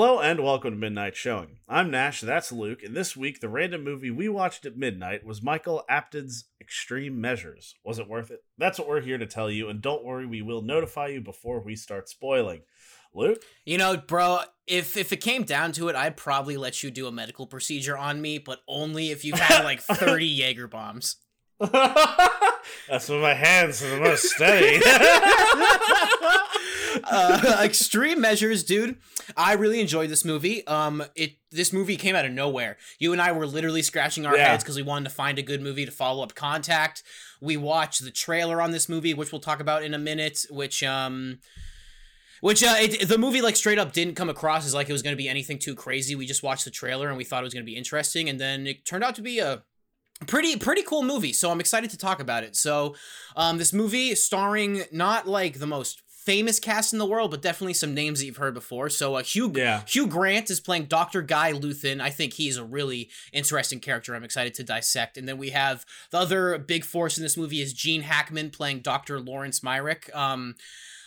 [0.00, 1.58] Hello and welcome to Midnight Showing.
[1.68, 5.42] I'm Nash, that's Luke, and this week the random movie we watched at midnight was
[5.42, 7.74] Michael Apted's Extreme Measures.
[7.84, 8.42] Was it worth it?
[8.56, 11.60] That's what we're here to tell you, and don't worry, we will notify you before
[11.60, 12.62] we start spoiling.
[13.12, 13.42] Luke?
[13.66, 17.06] You know, bro, if if it came down to it, I'd probably let you do
[17.06, 21.16] a medical procedure on me, but only if you had like 30 Jaeger bombs.
[21.60, 24.80] That's when my hands are the most steady.
[27.04, 28.96] uh, extreme measures, dude.
[29.36, 30.66] I really enjoyed this movie.
[30.66, 32.76] Um, it this movie came out of nowhere.
[32.98, 34.48] You and I were literally scratching our Yeah.
[34.50, 37.02] heads because we wanted to find a good movie to follow up Contact.
[37.40, 40.46] We watched the trailer on this movie, which we'll talk about in a minute.
[40.50, 41.38] Which um.
[42.40, 45.02] Which uh, it, the movie like straight up didn't come across as like it was
[45.02, 46.14] going to be anything too crazy.
[46.14, 48.40] We just watched the trailer and we thought it was going to be interesting, and
[48.40, 49.62] then it turned out to be a
[50.26, 51.34] pretty pretty cool movie.
[51.34, 52.56] So I'm excited to talk about it.
[52.56, 52.94] So,
[53.36, 57.72] um, this movie starring not like the most famous cast in the world, but definitely
[57.72, 58.90] some names that you've heard before.
[58.90, 59.82] So uh, Hugh Yeah.
[59.86, 61.22] Hugh Grant is playing Dr.
[61.22, 62.00] Guy Luthan.
[62.00, 64.14] I think he's a really interesting character.
[64.14, 65.16] I'm excited to dissect.
[65.16, 68.80] And then we have the other big force in this movie is Gene Hackman playing
[68.80, 69.18] Dr.
[69.18, 70.14] Lawrence Myrick.
[70.14, 70.56] Um,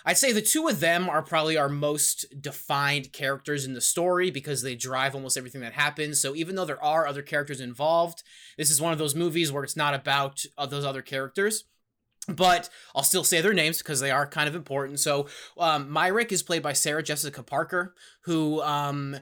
[0.05, 4.31] I'd say the two of them are probably our most defined characters in the story
[4.31, 6.19] because they drive almost everything that happens.
[6.19, 8.23] So even though there are other characters involved,
[8.57, 11.63] this is one of those movies where it's not about uh, those other characters.
[12.27, 14.99] But I'll still say their names because they are kind of important.
[14.99, 19.17] So um, Myrick is played by Sarah Jessica Parker, who um,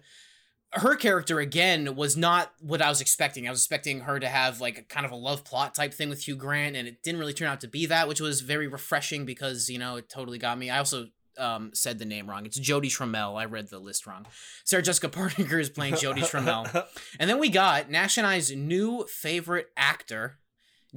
[0.74, 3.48] her character again was not what I was expecting.
[3.48, 6.10] I was expecting her to have like a kind of a love plot type thing
[6.10, 8.68] with Hugh Grant, and it didn't really turn out to be that, which was very
[8.68, 10.70] refreshing because you know it totally got me.
[10.70, 11.08] I also
[11.38, 12.46] um, said the name wrong.
[12.46, 13.40] It's Jodie Trammell.
[13.40, 14.26] I read the list wrong.
[14.64, 16.88] Sarah Jessica Parker is playing Jodie Trammell,
[17.20, 20.38] and then we got Nash and I's new favorite actor,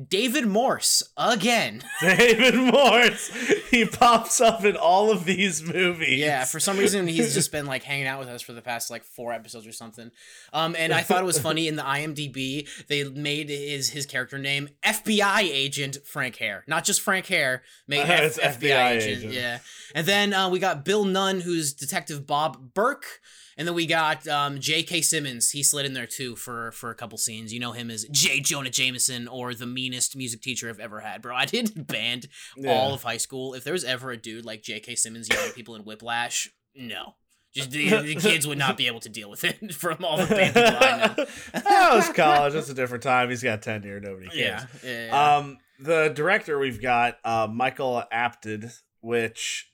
[0.08, 1.82] David Morse, again.
[2.00, 3.28] David Morse.
[3.70, 6.18] He pops up in all of these movies.
[6.18, 8.90] Yeah, for some reason he's just been like hanging out with us for the past
[8.90, 10.10] like four episodes or something.
[10.52, 14.36] Um, and I thought it was funny in the IMDb they made his his character
[14.38, 19.18] name FBI agent Frank Hare, not just Frank Hare, made F- It's FBI, FBI agent.
[19.18, 19.32] agent.
[19.32, 19.58] Yeah,
[19.94, 23.20] and then uh, we got Bill Nunn, who's Detective Bob Burke.
[23.56, 25.02] And then we got um, J.K.
[25.02, 25.50] Simmons.
[25.50, 27.52] He slid in there too for for a couple scenes.
[27.52, 28.40] You know him as J.
[28.40, 31.34] Jonah Jameson or the meanest music teacher I've ever had, bro.
[31.36, 32.26] I did band
[32.56, 32.72] Yeah.
[32.72, 33.54] all of high school.
[33.54, 34.94] If there was ever a dude like J.K.
[34.96, 37.14] Simmons yelling at people in Whiplash, no.
[37.54, 40.26] Just the, the kids would not be able to deal with it from all the
[40.26, 41.24] band people I know.
[41.62, 42.54] that was college.
[42.54, 43.30] It's a different time.
[43.30, 44.00] He's got tenure.
[44.00, 44.64] Nobody cares.
[44.82, 45.36] Yeah, yeah, yeah.
[45.36, 48.72] Um, the director we've got uh, Michael Apted,
[49.02, 49.70] which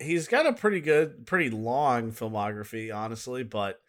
[0.00, 3.42] he's got a pretty good, pretty long filmography, honestly.
[3.42, 3.80] But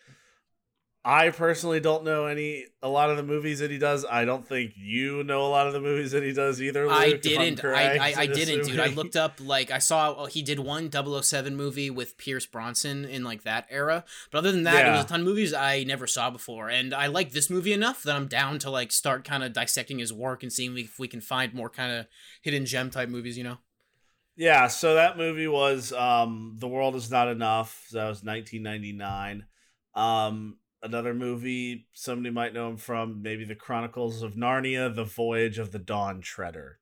[1.05, 4.05] I personally don't know any a lot of the movies that he does.
[4.05, 6.87] I don't think you know a lot of the movies that he does either.
[6.87, 7.63] Luke, I didn't.
[7.63, 8.79] I, I, I didn't, dude.
[8.81, 13.23] I looked up like I saw he did one 007 movie with Pierce Bronson in
[13.23, 14.03] like that era.
[14.29, 14.97] But other than that, it Yeah.
[14.97, 18.03] was a ton of movies I never saw before, and I like this movie enough
[18.03, 21.07] that I'm down to like start kind of dissecting his work and seeing if we
[21.07, 22.07] can find more kind of
[22.41, 23.37] hidden gem type movies.
[23.37, 23.57] You know.
[24.39, 27.87] Yeah, so that movie was um The World Is Not Enough.
[27.91, 29.45] That was 1999.
[29.93, 35.59] Um another movie somebody might know him from maybe The Chronicles of Narnia, The Voyage
[35.59, 36.79] of the Dawn Treader.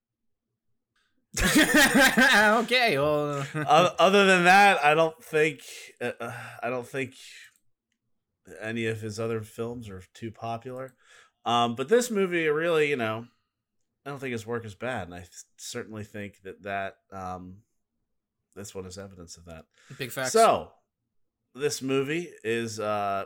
[1.41, 2.99] okay.
[2.99, 3.47] Well.
[3.55, 5.61] O- other than that, I don't think
[5.99, 7.15] uh, uh, I don't think
[8.61, 10.93] any of his other films are too popular.
[11.43, 13.25] Um but this movie really, you know,
[14.07, 17.57] I don't think his work is bad and I th- certainly think that that um
[18.55, 19.65] this one is evidence of that.
[19.99, 20.31] Big facts.
[20.31, 20.71] So,
[21.53, 23.25] this movie is uh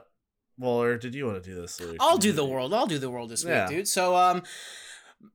[0.57, 1.97] well, or did you want to do this, Luke?
[1.99, 2.73] I'll do the world.
[2.73, 3.67] I'll do the world this Yeah.
[3.69, 3.87] week, dude.
[3.87, 4.41] So, um,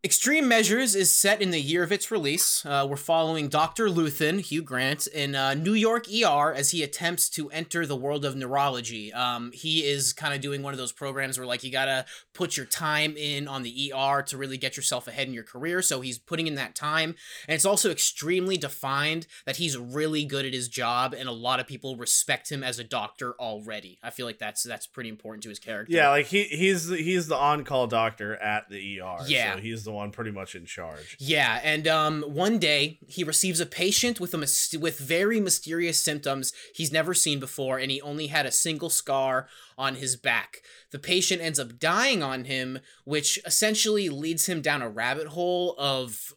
[0.05, 2.65] Extreme Measures is set in the year of its release.
[2.65, 3.89] Uh, we're following Dr.
[3.89, 8.25] Luthan, Hugh Grant, in uh, New York ER as he attempts to enter the world
[8.25, 9.13] of neurology.
[9.13, 12.57] Um, he is kind of doing one of those programs where, like, you gotta put
[12.57, 15.83] your time in on the ER to really get yourself ahead in your career.
[15.83, 17.17] So he's putting in that time,
[17.49, 21.59] and it's also extremely defined that he's really good at his job, and a lot
[21.59, 23.99] of people respect him as a doctor already.
[24.03, 25.93] I feel like that's that's pretty important to his character.
[25.93, 29.17] Yeah, like he he's he's the on-call doctor at the ER.
[29.27, 29.55] Yeah.
[29.55, 31.17] so he's the one pretty much in charge.
[31.19, 35.99] Yeah, and um, one day he receives a patient with a mys- with very mysterious
[35.99, 40.63] symptoms he's never seen before, and he only had a single scar on his back.
[40.91, 45.75] The patient ends up dying on him, which essentially leads him down a rabbit hole
[45.79, 46.33] of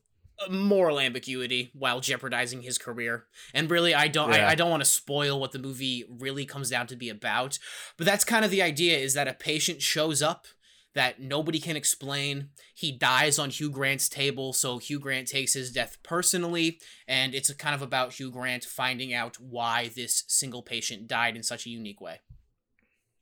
[0.45, 3.25] uh, moral ambiguity while jeopardizing his career.
[3.53, 4.47] And really, I don't Yeah.
[4.47, 7.59] I, I don't want to spoil what the movie really comes down to be about,
[7.97, 10.47] but that's kind of the idea: is that a patient shows up
[10.95, 12.49] that nobody can explain.
[12.73, 17.53] He dies on Hugh Grant's table, so Hugh Grant takes his death personally, and it's
[17.53, 21.69] kind of about Hugh Grant finding out why this single patient died in such a
[21.69, 22.19] unique way.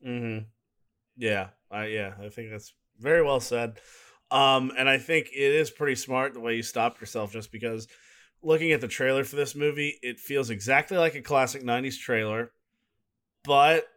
[0.06, 0.46] Mm-hmm.
[1.18, 3.80] Yeah, I yeah, I think that's very well said.
[4.30, 7.88] Um, and I think it is pretty smart the way you stopped yourself, just because
[8.42, 12.52] looking at the trailer for this movie, it feels exactly like a classic '90s trailer.
[13.44, 13.88] But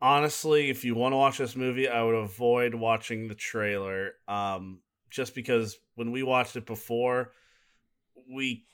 [0.00, 4.12] honestly, if you want to watch this movie, I would avoid watching the trailer.
[4.28, 4.80] Um,
[5.10, 7.32] just because when we watched it before,
[8.32, 8.64] we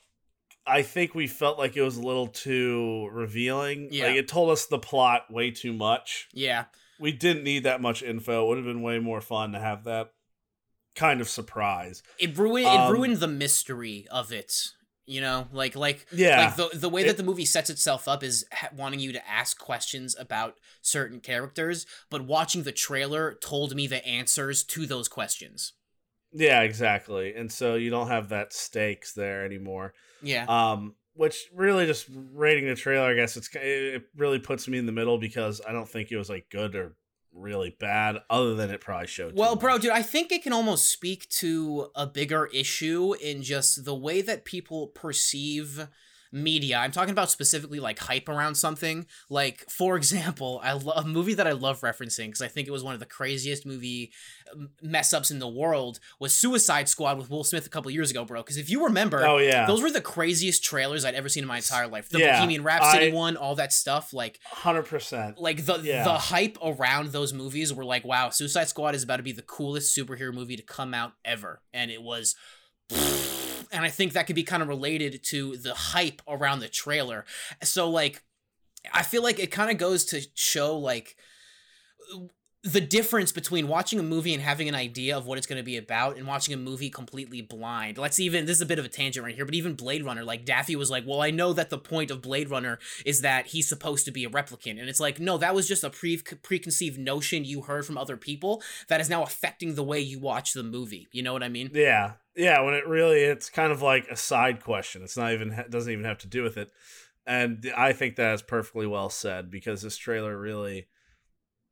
[0.65, 3.89] I think we felt like it was a little too revealing.
[3.91, 4.07] Yeah.
[4.07, 6.27] Like it told us the plot way too much.
[6.33, 6.65] Yeah.
[6.99, 8.43] We didn't need that much info.
[8.43, 10.11] It would have been way more fun to have that
[10.95, 12.03] kind of surprise.
[12.19, 14.71] It ruined Um, it ruined the mystery of it.
[15.09, 16.45] You know, like like Yeah.
[16.47, 19.13] like the the way It- that the movie sets itself up is ha- wanting you
[19.13, 24.85] to ask questions about certain characters, but watching the trailer told me the answers to
[24.85, 25.73] those questions.
[26.33, 27.33] yeah, exactly.
[27.33, 29.93] And so you don't have that stakes there anymore.
[30.21, 30.45] Yeah.
[30.49, 34.85] Um, which really just rating the trailer, I guess it's it really puts me in
[34.85, 36.95] the middle because I don't think it was like good or
[37.37, 39.35] really bad, other than it probably showed.
[39.35, 39.83] Well, bro, much.
[39.83, 44.21] dude, I think it can almost speak to a bigger issue in just the way
[44.21, 45.87] that people perceive
[46.31, 46.77] media.
[46.77, 49.05] I'm talking about specifically like hype around something.
[49.29, 52.71] Like, for example, I love a movie that I love referencing because I think it
[52.71, 54.11] was one of the craziest movie
[54.81, 58.23] mess ups in the world was Suicide Squad with Will Smith a couple years ago,
[58.25, 58.41] bro.
[58.41, 61.47] Because if you remember, Oh yeah, those were the craziest trailers I'd ever seen in
[61.47, 62.09] my entire life.
[62.09, 65.37] The Yeah, Bohemian Rhapsody I- one, all that stuff, like hundred percent.
[65.37, 66.03] like the Yeah.
[66.03, 69.41] the hype around those movies were like wow suicide squad is about to be the
[69.41, 72.35] coolest superhero movie to come out ever and it was
[73.71, 77.25] and i think that could be kind of related to the hype around the trailer.
[77.63, 78.23] So like
[78.93, 81.15] i feel like it kind of goes to show like
[82.63, 85.63] the difference between watching a movie and having an idea of what it's going to
[85.63, 87.97] be about and watching a movie completely blind.
[87.97, 90.23] Let's even this is a bit of a tangent right here, but even Blade Runner,
[90.23, 93.47] like Daffy was like, "Well, I know that the point of Blade Runner is that
[93.47, 96.17] he's supposed to be a replicant." And it's like, "No, that was just a pre
[96.17, 100.53] preconceived notion you heard from other people that is now affecting the way you watch
[100.53, 101.69] the movie." You know what I mean?
[101.73, 102.59] Yeah, yeah.
[102.61, 105.03] When it really, it's kind of like a side question.
[105.03, 106.71] It's not even doesn't even have to do with it,
[107.27, 110.87] and I think that is perfectly well said because this trailer really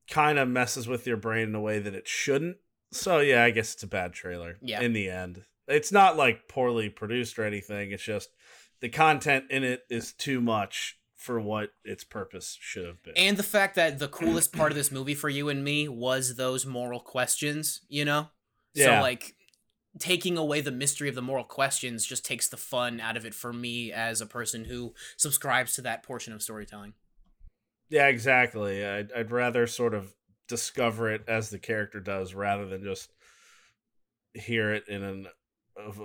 [0.10, 2.57] kind of messes with your brain in a way that it shouldn't.
[2.92, 4.57] So yeah, I guess it's a bad trailer.
[4.62, 4.81] Yeah.
[4.81, 7.92] In the end, it's not like poorly produced or anything.
[7.92, 8.30] It's just
[8.81, 13.13] the content in it is too much for what its purpose should have been.
[13.18, 16.36] And the fact that the coolest part of this movie for you and me was
[16.36, 18.30] those moral questions, you know?
[18.74, 18.98] Yeah.
[18.98, 19.36] So like
[19.98, 23.34] taking away the mystery of the moral questions just takes the fun out of it
[23.34, 26.94] for me as a person who subscribes to that portion of storytelling.
[27.89, 28.85] Yeah, exactly.
[28.85, 30.13] I'd, I'd rather sort of
[30.47, 33.11] discover it as the character does rather than just
[34.33, 35.27] hear it in an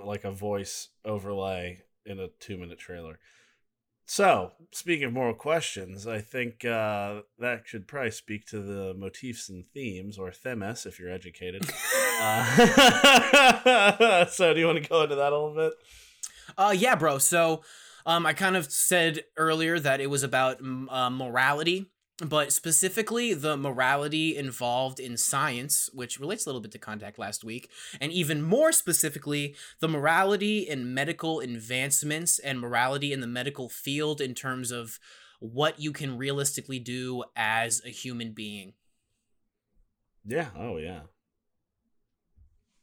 [0.05, 3.19] like a voice overlay in a two minute trailer.
[4.07, 9.49] So, speaking of moral questions, I think uh, that should probably speak to the motifs
[9.49, 11.63] and themes, or themes if you're educated.
[12.21, 12.57] uh,
[14.27, 15.75] so, do you want to go into that a little bit?
[16.59, 17.19] Uh, yeah, bro.
[17.19, 17.63] So,
[18.07, 21.91] um, I kind of said earlier that it was about uh, morality,
[22.25, 27.45] but specifically the morality involved in science, which relates a little bit to contact last
[27.45, 33.69] week, and even more specifically, the morality in medical advancements and morality in the medical
[33.69, 34.99] field in terms of
[35.41, 38.75] what you can realistically do as a human being.
[40.25, 40.49] Yeah.
[40.57, 41.01] Oh, yeah.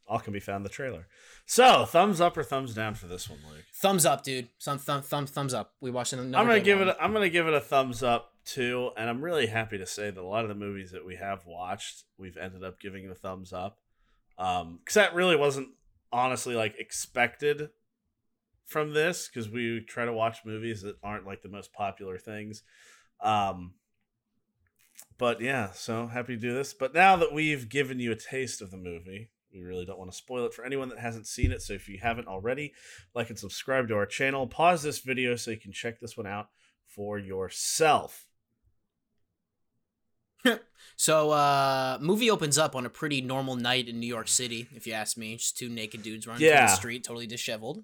[0.07, 1.07] All can be found in the trailer.
[1.45, 3.65] So, thumbs up or thumbs down for this one, Luke?
[3.73, 4.47] Thumbs up, dude.
[4.57, 5.73] Some thumb, thumb, thumbs up.
[5.81, 6.37] We watched another.
[6.37, 6.87] I'm gonna give one.
[6.89, 6.95] it.
[6.97, 10.09] A, I'm gonna give it a thumbs up too, and I'm really happy to say
[10.09, 13.15] that a lot of the movies that we have watched, we've ended up giving a
[13.15, 13.79] thumbs up,
[14.37, 15.69] um, because that really wasn't
[16.13, 17.69] honestly like expected
[18.65, 22.63] from this, because we try to watch movies that aren't like the most popular things,
[23.21, 23.73] um.
[25.19, 26.73] But yeah, so happy to do this.
[26.73, 30.11] But now that we've given you a taste of the movie, we really don't want
[30.11, 31.61] to spoil it for anyone that hasn't seen it.
[31.61, 32.73] So if you haven't already,
[33.13, 34.47] like and subscribe to our channel.
[34.47, 36.49] Pause this video so you can check this one out
[36.85, 38.25] for yourself.
[40.99, 44.87] So, uh, movie opens up on a pretty normal night in New York City, if
[44.87, 45.35] you ask me.
[45.35, 46.65] Just two naked dudes running through Yeah.
[46.65, 47.83] the street, totally disheveled.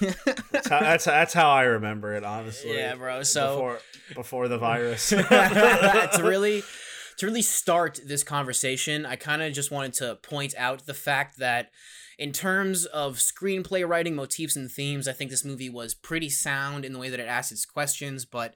[0.00, 2.76] That's how, that's, that's how I remember it, honestly.
[2.76, 3.24] yeah, bro.
[3.24, 3.78] So before
[4.14, 5.08] before the virus.
[5.08, 6.62] to really
[7.18, 11.38] to really start this conversation, I kind of just wanted to point out the fact
[11.38, 11.70] that
[12.16, 16.84] in terms of screenplay writing, motifs and themes, I think this movie was pretty sound
[16.84, 18.54] in the way that it asked its questions, but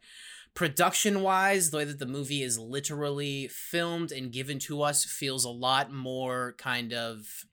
[0.55, 5.45] production wise, the way that the movie is literally filmed and given to us feels
[5.45, 7.45] a lot more kind of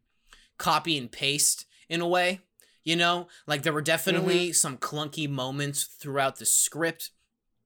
[0.58, 2.42] copy and paste in a way.
[2.84, 4.54] You know, like there were definitely mm-hmm.
[4.54, 7.12] some clunky moments throughout the script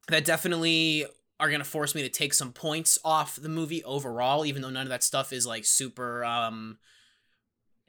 [0.10, 1.06] that definitely
[1.44, 4.70] are going to force me to take some points off the movie overall, even though
[4.70, 6.78] none of that stuff is like super um,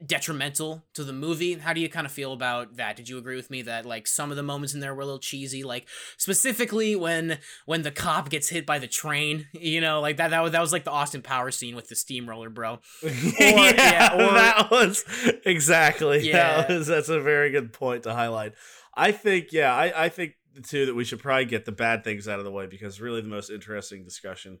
[0.05, 1.53] detrimental to the movie.
[1.53, 2.97] How do you kind of feel about that?
[2.97, 5.05] Did you agree with me that like some of the moments in there were a
[5.05, 10.01] little cheesy, like specifically when when the cop gets hit by the train, you know,
[10.01, 12.79] like that that was, that was like the Austin Power scene with the steamroller, bro.
[13.05, 13.09] Or,
[13.39, 15.05] yeah, yeah or, that was
[15.45, 16.27] exactly.
[16.29, 18.51] Yeah, that was, that's a very good point to highlight.
[18.93, 20.33] I think, yeah, I, I think
[20.63, 23.21] too that we should probably get the bad things out of the way because really
[23.21, 24.59] the most interesting discussion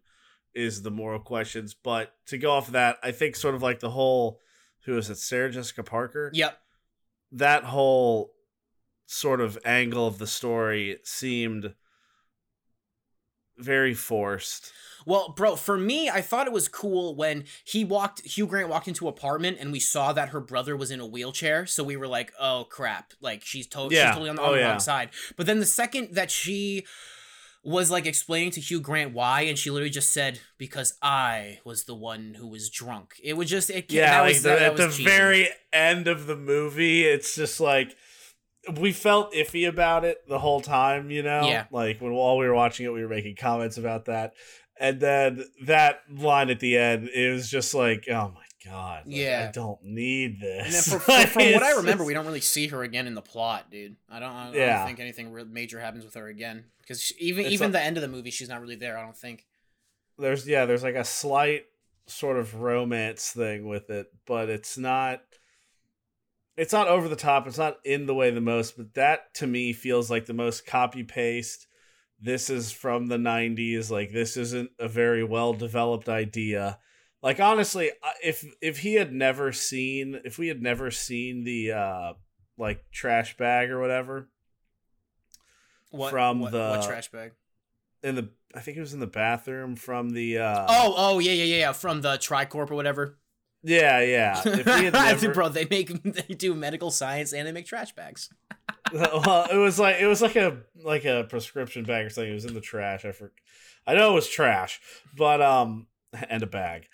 [0.53, 1.73] is the moral questions.
[1.73, 4.39] But to go off of that, I think sort of like the whole
[4.85, 6.31] who is it, Sarah Jessica Parker?
[6.33, 6.57] Yep.
[7.31, 8.33] That whole
[9.07, 11.73] sort of angle of the story seemed
[13.57, 14.71] very forced.
[15.05, 18.87] Well, bro, for me, I thought it was cool when he walked Hugh Grant walked
[18.87, 22.07] into apartment and we saw that her brother was in a wheelchair, so we were
[22.07, 24.07] like, "Oh crap, like she's, to- yeah.
[24.07, 24.69] she's totally on the, oh, on yeah.
[24.69, 26.85] wrong side." But then the second that she
[27.63, 31.83] was like explaining to Hugh Grant why, and she literally just said, "Because I was
[31.83, 33.91] the one who was drunk." It was just it.
[33.91, 35.05] Yeah, like was, the, that, at the cheesy.
[35.05, 37.95] very end of the movie, it's just like
[38.79, 41.11] we felt iffy about it the whole time.
[41.11, 41.65] You know, yeah.
[41.71, 44.33] Like when while we were watching it, we were making comments about that,
[44.79, 49.15] and then that line at the end, it was just like, oh my god, like,
[49.15, 50.65] yeah, I don't need this.
[50.65, 53.13] And then for, for, from what I remember, we don't really see her again in
[53.13, 53.95] the plot, dude.
[54.09, 54.77] I don't, I, yeah.
[54.77, 57.81] Don't think anything real major happens with her again because even it's even a, the
[57.81, 58.97] end of the movie, she's not really there.
[58.97, 59.45] I don't think.
[60.17, 61.65] There's yeah, there's like a slight
[62.07, 65.21] sort of romance thing with it, but it's not.
[66.57, 67.47] It's not over the top.
[67.47, 70.65] It's not in the way the most, but that to me feels like the most
[70.65, 71.67] copy paste.
[72.19, 73.91] This is from the '90s.
[73.91, 76.79] Like this isn't a very well developed idea.
[77.21, 77.91] Like honestly,
[78.23, 82.13] if if he had never seen, if we had never seen the uh
[82.57, 84.29] like trash bag or whatever,
[85.89, 87.31] what, from what, the what trash bag?
[88.01, 91.33] In the I think it was in the bathroom from the uh Oh, oh yeah,
[91.33, 93.17] yeah, yeah, yeah, from the Tricorp or whatever.
[93.65, 94.41] Yeah, yeah.
[94.45, 95.33] If he had never...
[95.33, 98.29] Bro, they make they do medical science and they make trash bags.
[98.93, 102.31] well, it was like it was like a like a prescription bag or something.
[102.31, 103.03] It was in the trash.
[103.03, 103.31] I for,
[103.87, 104.79] I know it was trash,
[105.17, 105.87] but um,
[106.29, 106.87] and a bag.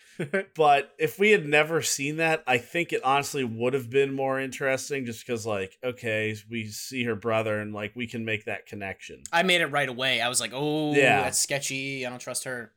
[0.56, 4.40] but if we had never seen that, I think it honestly would have been more
[4.40, 8.66] interesting just because, like, okay, we see her brother and, like, we can make that
[8.66, 9.24] connection.
[9.32, 10.22] I made it right away.
[10.22, 11.24] I was like, oh, yeah.
[11.24, 12.06] that's sketchy.
[12.06, 12.72] I don't trust her.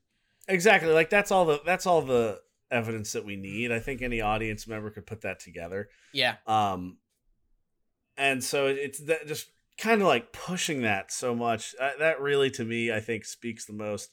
[0.48, 0.92] Exactly.
[0.92, 2.40] Like, that's all the, that's all the
[2.74, 3.72] evidence that we need.
[3.72, 5.88] I think any audience member could put that together.
[6.12, 6.36] Yeah.
[6.46, 6.98] Um,
[8.16, 11.74] and so it's that just kind of like pushing that so much.
[11.80, 14.10] Uh, that really, to me, I think speaks the most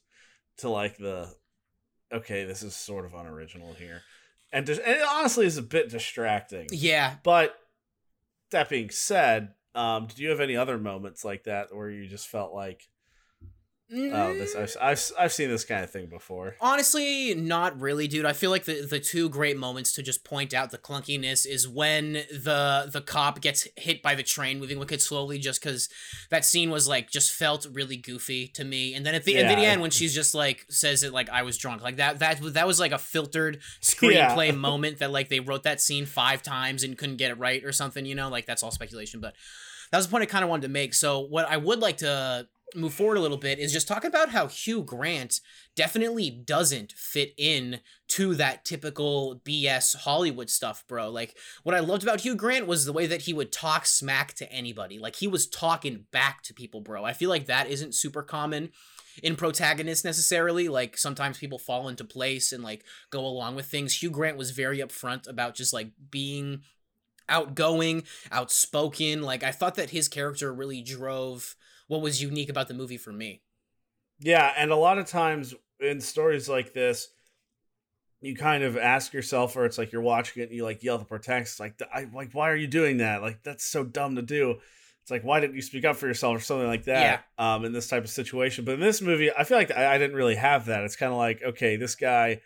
[0.57, 1.33] to like the
[2.13, 4.01] okay, this is sort of unoriginal here,
[4.51, 6.67] and just and it honestly is a bit distracting.
[6.71, 7.55] Yeah, but
[8.51, 12.27] that being said, um, did you have any other moments like that where you just
[12.27, 12.87] felt like
[13.93, 14.39] Oh, mm-hmm.
[14.39, 16.55] this I've, I've I've seen this kind of thing before.
[16.61, 18.25] Honestly, not really, dude.
[18.25, 21.67] I feel like the the two great moments to just point out the clunkiness is
[21.67, 25.89] when the the cop gets hit by the train moving wicked slowly, just because
[26.29, 28.93] that scene was like just felt really goofy to me.
[28.93, 29.41] And then at the, yeah.
[29.41, 32.19] at the end when she's just like says it like I was drunk, like that
[32.19, 34.55] that that was like a filtered screenplay yeah.
[34.55, 37.73] moment that like they wrote that scene five times and couldn't get it right or
[37.73, 38.05] something.
[38.05, 39.33] You know, like that's all speculation, but
[39.91, 40.93] that was the point I kind of wanted to make.
[40.93, 44.29] So what I would like to move forward a little bit is just talk about
[44.29, 45.39] how Hugh Grant
[45.75, 51.09] definitely doesn't fit in to that typical BS Hollywood stuff, bro.
[51.09, 54.33] Like what I loved about Hugh Grant was the way that he would talk smack
[54.35, 54.99] to anybody.
[54.99, 57.03] Like he was talking back to people, bro.
[57.03, 58.69] I feel like that isn't super common
[59.21, 60.67] in protagonists necessarily.
[60.67, 64.01] Like sometimes people fall into place and like go along with things.
[64.01, 66.61] Hugh Grant was very upfront about just like being
[67.29, 69.21] outgoing, outspoken.
[69.21, 71.55] Like I thought that his character really drove
[71.91, 73.41] what was unique about the movie for me.
[74.17, 77.09] Yeah, and a lot of times in stories like this,
[78.21, 80.97] you kind of ask yourself, or it's like you're watching it and you like yell
[80.97, 83.21] the protagonist, like, I, like, why are you doing that?
[83.21, 84.55] Like, that's so dumb to do.
[85.01, 87.25] It's like, why didn't you speak up for yourself or something like that?
[87.37, 87.55] Yeah.
[87.55, 88.63] Um, in this type of situation.
[88.63, 90.85] But in this movie, I feel like I, I didn't really have that.
[90.85, 92.39] It's kind of like, okay, this guy,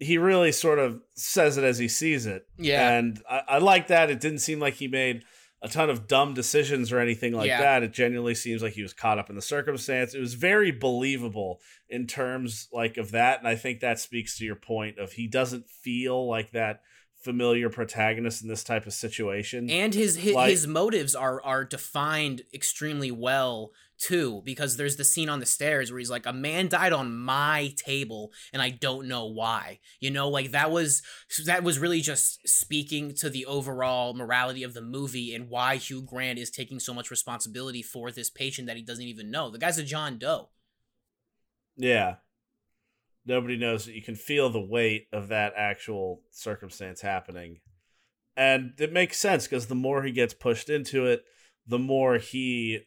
[0.00, 2.48] he really sort of says it as he sees it.
[2.56, 2.90] Yeah.
[2.90, 4.10] And I, I like that.
[4.10, 5.22] It didn't seem like he made
[5.60, 7.60] a ton of dumb decisions or anything like yeah.
[7.60, 7.82] that.
[7.82, 10.14] It genuinely seems like he was caught up in the circumstance.
[10.14, 14.44] It was very believable in terms like of that, and I think that speaks to
[14.44, 16.82] your point of he doesn't feel like that
[17.22, 19.68] familiar protagonist in this type of situation.
[19.68, 25.04] and his his, Like- his motives are are defined extremely well too because there's the
[25.04, 28.70] scene on the stairs where he's like a man died on my table and I
[28.70, 31.02] don't know why you know like that was
[31.46, 36.02] that was really just speaking to the overall morality of the movie and why Hugh
[36.02, 39.58] Grant is taking so much responsibility for this patient that he doesn't even know the
[39.58, 40.50] guy's a John Doe
[41.78, 42.16] yeah.
[43.24, 47.60] Nobody knows that you can feel the weight of that actual circumstance happening.
[48.36, 51.24] And it makes sense because the more he gets pushed into it,
[51.66, 52.80] the more he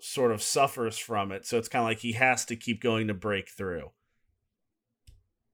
[0.00, 1.46] sort of suffers from it.
[1.46, 3.90] So it's kind of like he has to keep going to break through.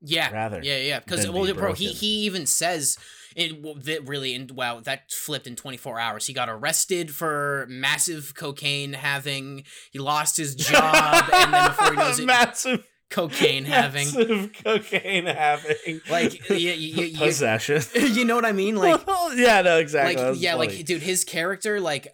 [0.07, 1.01] Yeah, Rather yeah, yeah.
[1.01, 1.99] Because well, be bro, he broken.
[1.99, 2.99] he even says
[3.37, 6.27] it that really and wow that flipped in 24 hours.
[6.27, 9.65] He got arrested for massive cocaine having.
[9.93, 14.07] He lost his job, and then before he knows it, massive cocaine having.
[14.09, 17.81] massive cocaine having Like you, you, you, possession.
[17.95, 18.77] you know what I mean?
[18.77, 19.01] Like
[19.35, 20.23] yeah, no, exactly.
[20.23, 20.77] like yeah funny.
[20.77, 22.09] like dude his character like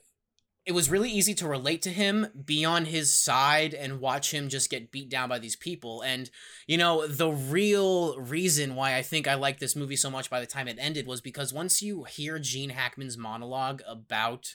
[0.71, 4.49] it was really easy to relate to him be on his side and watch him
[4.49, 6.00] just get beat down by these people.
[6.03, 6.31] And
[6.71, 10.39] you know the real reason why i think i liked this movie so much by
[10.39, 14.55] the time it ended was because once you hear gene hackman's monologue about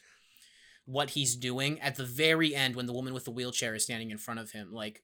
[0.85, 4.11] what he's doing at the very end when the woman with the wheelchair is standing
[4.11, 5.03] in front of him like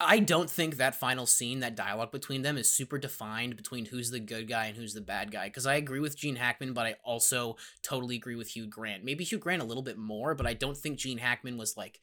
[0.00, 4.10] I don't think that final scene, that dialogue between them, is super defined between who's
[4.10, 5.48] the good guy and who's the bad guy.
[5.48, 9.04] Because I agree with Gene Hackman, but I also totally agree with Hugh Grant.
[9.04, 11.98] Maybe Hugh Grant a little bit more, but I don't think Gene Hackman was like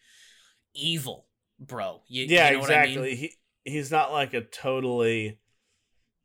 [0.74, 2.02] evil, bro.
[2.08, 3.10] You, yeah, you know What I exactly.
[3.10, 3.18] mean?
[3.18, 3.34] He
[3.64, 5.40] he's not like a totally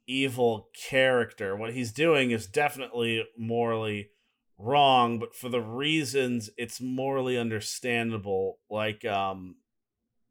[0.09, 1.55] evil character.
[1.55, 4.11] What he's doing is definitely morally
[4.59, 8.59] wrong, but for the reasons it's morally understandable.
[8.69, 9.55] Like um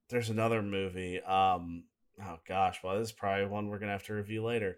[0.09, 1.21] there's another movie.
[1.21, 1.83] Um
[2.21, 4.77] oh gosh, well this is probably one we're gonna have to review later.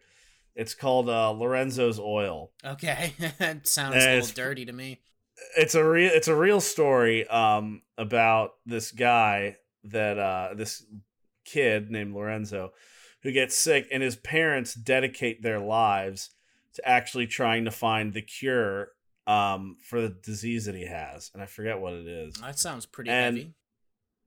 [0.56, 2.52] It's called uh Lorenzo's Oil.
[2.66, 5.00] Okay, that sounds Eh, a little dirty to me.
[5.58, 10.86] it's a real it's a real story um about this guy that uh this
[11.46, 12.72] kid named Lorenzo
[13.24, 16.32] who gets sick and his parents dedicate their lives
[16.74, 18.90] to actually trying to find the cure
[19.28, 22.36] um for the disease that he has and I forget what it is.
[22.36, 23.54] That sounds pretty And- heavy.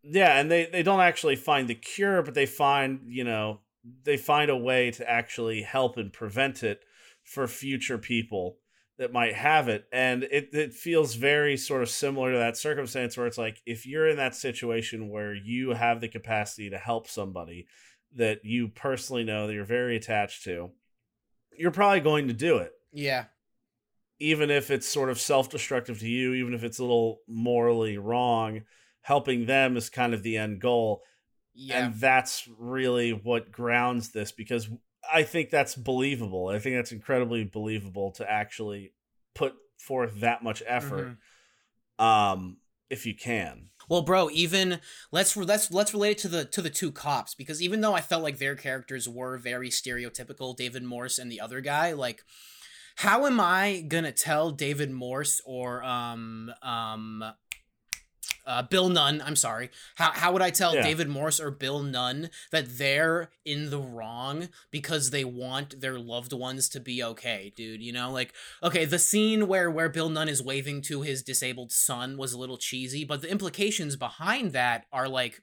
[0.07, 3.61] Yeah, and they they don't actually find the cure but they find, you know,
[4.05, 6.81] they find a way to actually help and prevent it
[7.23, 8.59] for future people
[8.99, 9.87] that might have it.
[9.93, 13.87] And it, it feels very sort of similar to that circumstance where it's like if
[13.87, 17.67] you're in that situation where you have the capacity to help somebody
[18.17, 20.71] that you personally know that you're very attached to
[21.57, 22.73] you're probably going to do it.
[22.93, 23.25] Yeah,
[24.19, 28.63] even if it's sort of self-destructive to you even if it's a little morally wrong
[29.05, 31.03] helping them is kind of the end goal
[31.55, 31.87] yeah.
[31.87, 34.69] and that's really what grounds this because
[35.13, 36.49] I think that's believable.
[36.49, 38.93] I think that's incredibly believable to actually
[39.35, 41.17] put forth that much effort
[42.01, 42.05] Mhm.
[42.05, 42.57] um
[42.91, 43.71] if you can.
[43.89, 44.81] Well, bro, even
[45.13, 48.01] let's let's let's relate it to the to the two cops because even though I
[48.01, 52.25] felt like their characters were very stereotypical, David Morse and the other guy, like
[52.97, 57.25] how am I gonna tell David Morse or um um
[58.47, 59.71] uh, Bill Nunn, I'm sorry.
[59.97, 60.83] How, how would I tell Yeah.
[60.83, 66.33] David Morse or Bill Nunn that they're in the wrong because they want their loved
[66.33, 67.83] ones to be okay, dude?
[67.83, 71.73] You know, like okay, the scene where where Bill Nunn is waving to his disabled
[71.73, 75.43] son was a little cheesy, but the implications behind that are like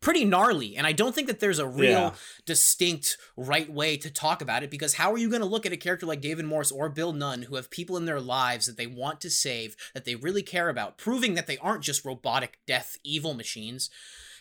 [0.00, 2.14] pretty gnarly and i don't think that there's a real Yeah.
[2.46, 5.72] distinct right way to talk about it because how are you going to look at
[5.72, 8.76] a character like david morse or bill nunn who have people in their lives that
[8.76, 12.58] they want to save that they really care about proving that they aren't just robotic
[12.66, 13.90] death evil machines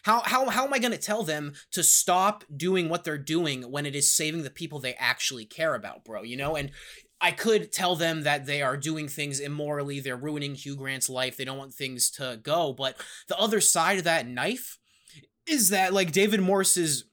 [0.03, 3.71] how, how, how am I going to tell them to stop doing what they're doing
[3.71, 6.23] when it is saving the people they actually care about, bro?
[6.23, 6.71] You know, and
[7.21, 11.38] I could tell them that they are doing things immorally, they're ruining Hugh Grant's life,
[11.38, 12.73] they don't want things to go.
[12.73, 12.97] But
[13.29, 14.77] the other side of that knife
[15.47, 17.06] is that, like, David Morse's.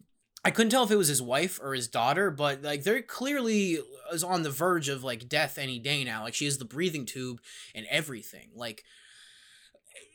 [0.43, 3.77] I couldn't tell if it was his wife or his daughter, but like they're clearly
[3.79, 6.23] uh, is on the verge of like death any day now.
[6.23, 7.43] Like she has the breathing tube
[7.75, 8.49] and everything.
[8.55, 8.83] Like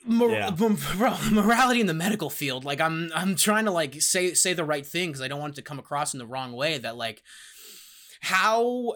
[0.04, 0.49] mor- Yeah.
[0.97, 2.65] bro, morality in the medical field.
[2.65, 5.54] Like I'm I'm trying to like say say the right thing because I don't want
[5.54, 6.80] it to come across in the wrong way.
[6.80, 7.21] That like
[8.21, 8.95] how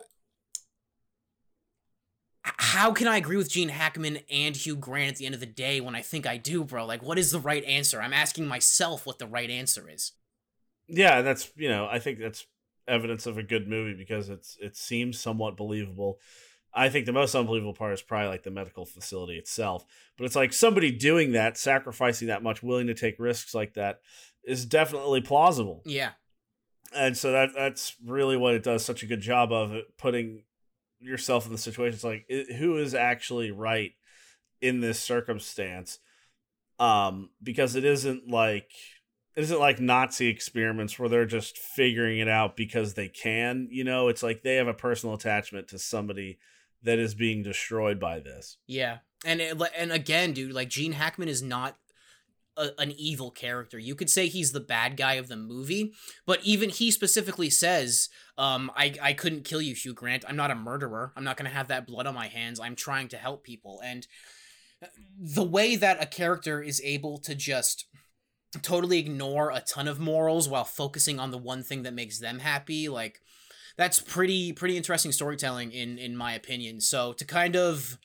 [2.43, 5.45] how can I agree with Gene Hackman and Hugh Grant at the end of the
[5.45, 6.85] day when I think I do, bro?
[6.85, 8.01] Like, what is the right answer?
[8.01, 10.13] I'm asking myself what the right answer is.
[10.87, 12.45] Yeah, that's you know, I think that's
[12.87, 16.19] evidence of a good movie because it's it seems somewhat believable.
[16.73, 19.85] I think the most unbelievable part is probably like the medical facility itself.
[20.17, 24.01] But it's like somebody doing that, sacrificing that much, willing to take risks like that,
[24.43, 25.81] is definitely plausible.
[25.85, 26.11] Yeah.
[26.95, 30.43] and so that that's really what it does such a good job of putting
[30.99, 31.95] yourself in the situation.
[31.95, 33.91] It's like i who is actually right
[34.61, 35.99] in this circumstance?
[36.79, 38.71] Um, because it isn't like
[39.35, 43.67] it isn't like Nazi experiments where they're just figuring it out because they can.
[43.71, 46.39] You know, it's like they have a personal attachment to somebody
[46.83, 48.57] that is being destroyed by this.
[48.67, 51.77] Yeah, and it, and again, dude, like Gene Hackman is not
[52.59, 53.79] a, an evil character.
[53.79, 55.93] You could say he's the bad guy of the movie,
[56.25, 60.25] but even he specifically says, um, I, I couldn't kill you, Hugh Grant.
[60.27, 61.13] I'm not a murderer.
[61.15, 62.59] I'm not going to have that blood on my hands.
[62.59, 63.79] I'm trying to help people.
[63.83, 64.05] And
[65.17, 67.85] the way that a character is able to just
[68.61, 72.39] totally ignore a ton of morals while focusing on the one thing that makes them
[72.39, 73.21] happy, like,
[73.77, 76.81] that's pretty pretty interesting storytelling in in my opinion.
[76.81, 77.97] So to kind of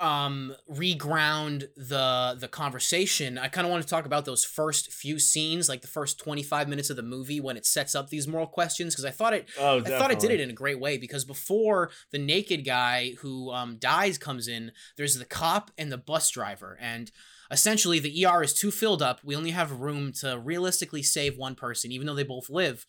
[0.00, 5.18] um reground the the conversation i kind of want to talk about those first few
[5.18, 8.46] scenes like the first 25 minutes of the movie when it sets up these moral
[8.46, 10.96] questions because i thought it Oh, i thought it did it in a great way
[10.96, 15.98] because before the naked guy who um dies comes in there's the cop and the
[15.98, 17.10] bus driver and
[17.50, 21.54] essentially the er is too filled up we only have room to realistically save one
[21.54, 22.86] person even though they both live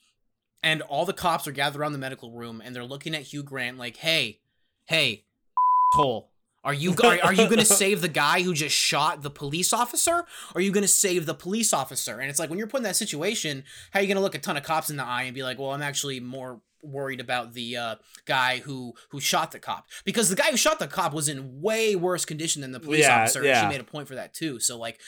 [0.64, 3.44] and all the cops are gathered around the medical room and they're looking at hugh
[3.44, 4.40] grant like hey
[4.86, 5.26] hey
[5.94, 6.31] hole
[6.64, 9.74] are you are, are you going to save the guy who just shot the police
[9.74, 10.12] officer?
[10.12, 12.20] Or are you going to save the police officer?
[12.20, 14.36] And it's like when you're put in that situation, how are you going to look
[14.36, 17.20] a ton of cops in the eye and be like, "Well, I'm actually more worried
[17.20, 17.96] about the uh,
[18.26, 21.62] guy who who shot the cop because the guy who shot the cop was in
[21.62, 23.40] way worse condition than the police Yeah, officer.
[23.40, 23.62] and yeah.
[23.62, 24.60] She made a point for that too.
[24.60, 25.00] So like,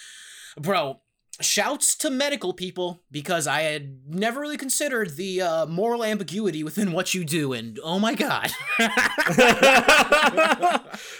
[0.58, 1.02] bro,
[1.42, 6.92] shouts to medical people because I had never really considered the uh, moral ambiguity within
[6.92, 8.52] what you do, and oh my god.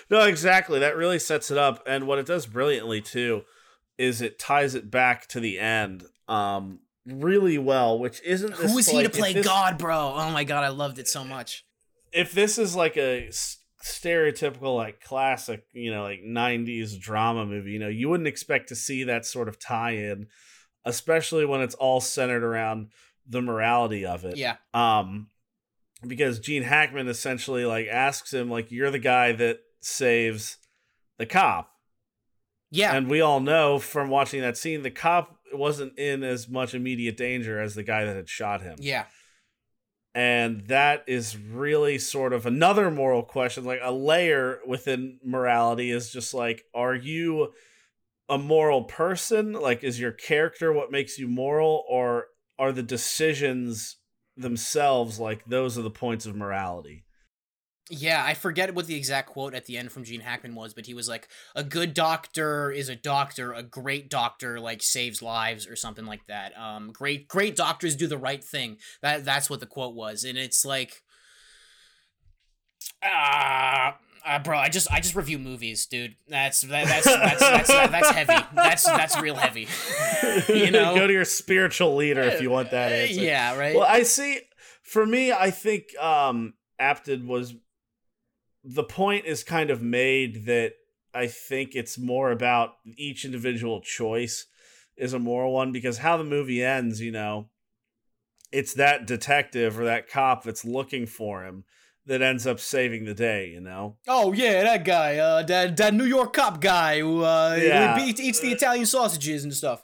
[0.10, 0.80] no, exactly.
[0.80, 3.44] That really sets it up, and what it does brilliantly too
[3.98, 7.98] is it ties it back to the end, um, really well.
[8.00, 10.14] Which isn't Who is he to play this- God, bro?
[10.16, 11.66] Oh my god, I loved it so much.
[12.12, 13.32] If this is like a
[13.84, 18.76] stereotypical, like classic, you know, like '90s drama movie, you know, you wouldn't expect to
[18.76, 20.28] see that sort of tie-in,
[20.86, 22.90] especially when it's all centered around
[23.28, 24.38] the morality of it.
[24.38, 24.56] Yeah.
[24.74, 25.28] um
[26.06, 30.58] because Gene Hackman essentially like asks him like you're the guy that saves
[31.18, 31.72] the cop
[32.72, 32.94] Yeah.
[32.94, 37.16] and we all know from watching that scene the cop wasn't in as much immediate
[37.16, 39.06] danger as the guy that had shot him yeah.
[40.16, 46.12] And that is really sort of another moral question like a layer within morality is
[46.12, 47.52] just like are you
[48.30, 49.54] a moral person?
[49.54, 53.98] Like is your character what makes you moral or are the decisions
[54.38, 57.06] themselves like those are the points of morality
[57.96, 60.88] Yeah, I forget what the exact quote at the end from Gene Hackman was, but
[60.88, 63.54] he was like, "A good doctor is a doctor.
[63.54, 66.58] A great doctor like saves lives or something like that.
[66.58, 68.78] Um, great great doctors do the right thing.
[69.02, 71.04] That that's what the quote was, and it's like,
[73.04, 73.98] ah.
[74.26, 76.16] Uh, bro, I just I just review movies, dude.
[76.30, 78.46] That's that, that's that's that's that's, that's heavy.
[78.56, 79.68] That's that's real heavy.
[80.48, 80.96] you know?
[80.96, 83.76] go to your spiritual leader if you want that Uh, answer Yeah, right.
[83.76, 84.40] Well, I see.
[84.82, 87.54] For me, I think um, Apted was
[88.64, 90.74] the point is kind of made that
[91.14, 94.46] I think it's more about each individual choice
[94.96, 97.50] is a moral one because how the movie ends, you know,
[98.52, 101.64] it's that detective or that cop that's looking for him
[102.06, 103.98] that ends up saving the day, you know.
[104.08, 108.00] Oh yeah, that guy, uh, that that New York cop guy who uh, Yeah.
[108.00, 109.84] eats, eats the Italian sausages and stuff.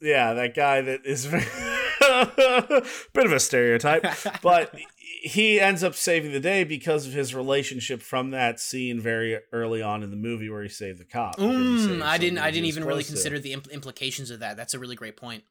[0.00, 1.26] Yeah, that guy that is
[3.12, 4.04] bit of a stereotype,
[4.42, 4.74] but
[5.22, 9.82] he ends up saving the day because of his relationship from that scene very early
[9.82, 11.38] on in the movie where he saved the cop.
[11.38, 12.38] Mm, I didn't.
[12.38, 13.12] I didn't even really close to.
[13.12, 14.56] consider the impl- implications of that.
[14.56, 15.44] That's a really great point.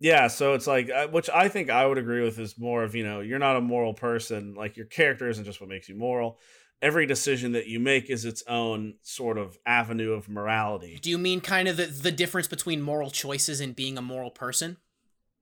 [0.00, 2.94] Yeah, so it's like, uh, which I think I would agree with is more of
[2.94, 4.54] you know you're not a moral person.
[4.54, 6.38] Like your character isn't just what makes you moral.
[6.80, 10.98] Every decision that you make is its own sort of avenue of morality.
[11.00, 14.30] Do you mean kind of the the difference between moral choices and being a moral
[14.30, 14.78] person?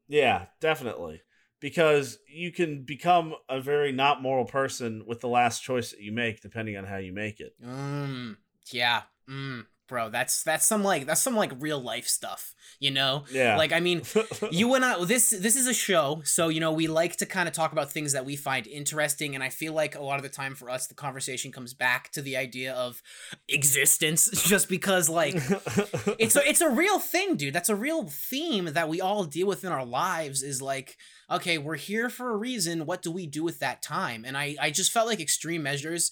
[0.08, 1.22] Yeah, definitely.
[1.60, 6.10] Because you can become a very not moral person with the last choice that you
[6.12, 7.54] make, depending on how you make it.
[7.62, 8.36] Mm,
[8.72, 9.02] yeah.
[9.28, 12.54] Mm, bro, that's that's some like that's some like real life stuff.
[12.78, 13.58] You know, Yeah.
[13.58, 14.02] like I mean,
[14.50, 17.46] you and I this this is a show so you know we like to kind
[17.46, 20.22] of talk about things that we find interesting and i feel like a lot of
[20.22, 23.02] the time for us the conversation comes back to the idea of
[23.48, 25.34] existence just because like
[26.18, 29.46] it's a, it's a real thing dude that's a real theme that we all deal
[29.46, 30.96] with in our lives is like
[31.30, 34.56] okay we're here for a reason what do we do with that time and i
[34.60, 36.10] i just felt like extreme measures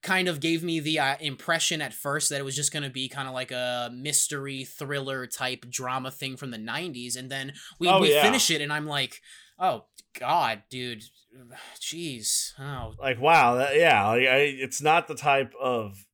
[0.00, 2.90] kind of gave me the uh, impression at first that it was just going to
[2.90, 7.52] be kind of like a mystery thriller type drama thing from the 90s and then
[7.80, 8.22] we, Oh, we yeah.
[8.22, 9.20] finish it and i'm like
[9.58, 9.86] oh
[10.18, 11.02] god dude
[11.80, 16.04] jeez oh like wow that, yeah like, I, it's not the type of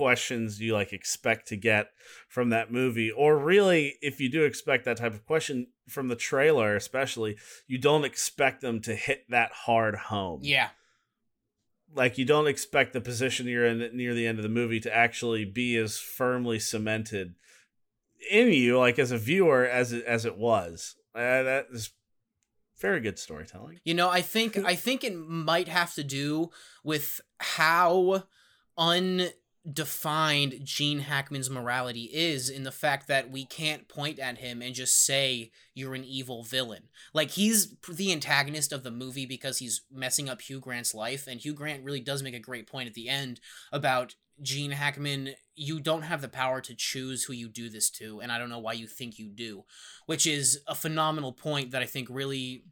[0.00, 1.90] questions you like expect to get
[2.28, 3.10] from that movie?
[3.10, 7.36] Or really if you do expect that type of question from the trailer especially
[7.66, 10.40] you don't expect them to hit that hard home.
[10.42, 10.68] Yeah.
[11.94, 14.96] Like you don't expect the position you're in near the end of the movie to
[14.96, 17.34] actually be as firmly cemented
[18.30, 20.96] in you like as a viewer as it as it was.
[21.14, 21.90] Uh, that is
[22.80, 23.80] very good storytelling.
[23.84, 26.50] You know, I think I think it might have to do
[26.82, 28.24] with how
[29.66, 34.74] undefined Gene Hackman's morality is in the fact that we can't point at him and
[34.74, 36.88] just say you're an evil villain.
[37.12, 41.40] Like he's the antagonist of the movie because he's messing up Hugh Grant's life and
[41.40, 43.40] Hugh Grant really does make a great point at the end
[43.72, 48.20] about Gene Hackman, you don't have the power to choose who you do this to,
[48.20, 49.64] and I don't know why you think you do,
[50.06, 52.64] which is a phenomenal point that I think really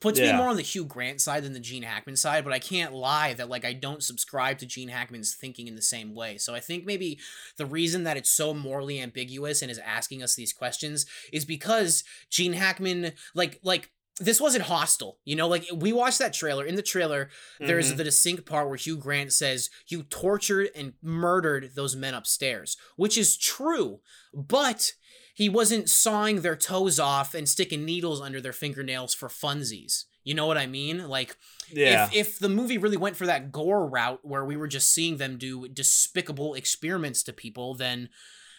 [0.00, 2.58] puts me more on the Hugh Grant side than the Gene Hackman side, but I
[2.58, 6.38] can't lie that like I don't subscribe to Gene Hackman's thinking in the same way.
[6.38, 7.18] So I think maybe
[7.56, 12.04] the reason that it's so morally ambiguous and is asking us these questions is because
[12.30, 15.18] Gene Hackman like like this wasn't hostile.
[15.24, 16.64] You know, like we watched that trailer.
[16.64, 17.98] In the trailer, there's Mhm.
[17.98, 23.16] the distinct part where Hugh Grant says, You tortured and murdered those men upstairs, which
[23.16, 24.00] is true,
[24.34, 24.92] but
[25.38, 30.06] he wasn't sawing their toes off and sticking needles under their fingernails for funsies.
[30.24, 31.06] You know what I mean?
[31.06, 31.36] Like,
[31.70, 34.92] yeah if, if the movie really went for that gore route where we were just
[34.92, 38.08] seeing them do despicable experiments to people, then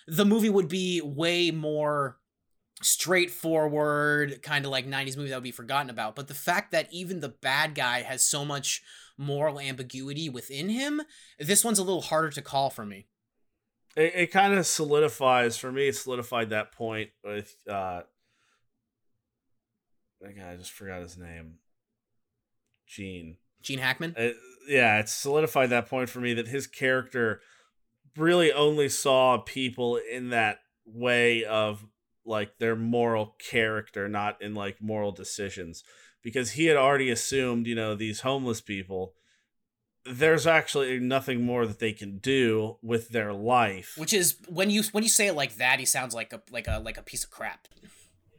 [0.08, 2.18] the movie would be way more
[2.82, 6.16] straightforward, kind of like 90s movie that would be forgotten about.
[6.16, 8.82] But the fact that even the bad guy has so much
[9.18, 11.02] moral ambiguity within him,
[11.40, 13.08] this one's a little harder to call for me.
[13.96, 18.02] It, it kind of solidifies for me it solidified that point with uh
[20.22, 21.56] that guy i just forgot his name.
[22.86, 23.38] Gene.
[23.62, 24.16] Gene Hackman?
[24.18, 24.30] Uh,
[24.68, 27.42] yeah it solidified that point for me that his character
[28.18, 31.86] really only saw people in that way of
[32.26, 35.84] like their moral character not in like moral decisions.
[36.22, 39.14] Because he had already assumed you know these homeless people
[40.10, 44.84] there's actually nothing more that they can do with their life Which is when you
[44.92, 47.24] when you say it like that, he sounds like a like a like a piece
[47.24, 47.68] of crap.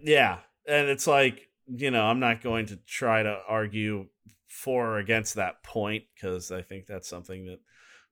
[0.01, 0.39] Yeah.
[0.67, 4.07] And it's like, you know, I'm not going to try to argue
[4.49, 7.61] for or against that point because I think that's something that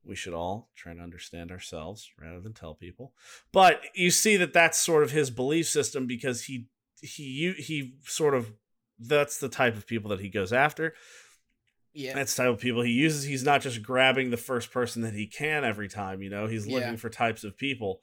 [0.05, 3.13] we should all try to understand ourselves rather than tell people.
[3.53, 6.69] But you see that that's sort of his belief system because he
[7.01, 8.53] he he sort of
[8.99, 10.95] that's the type of people that he goes after.
[11.93, 12.15] Yeah.
[12.15, 13.25] That's the type of people he uses.
[13.25, 16.67] He's not just grabbing the first person that he can every time, you know, he's
[16.67, 16.97] looking Yeah.
[16.97, 18.03] for types of people.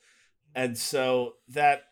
[0.53, 1.83] And so that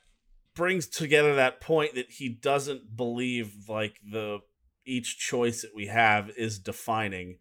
[0.56, 4.40] brings together that point that he doesn't believe like the
[4.86, 7.38] each choice that we have is defining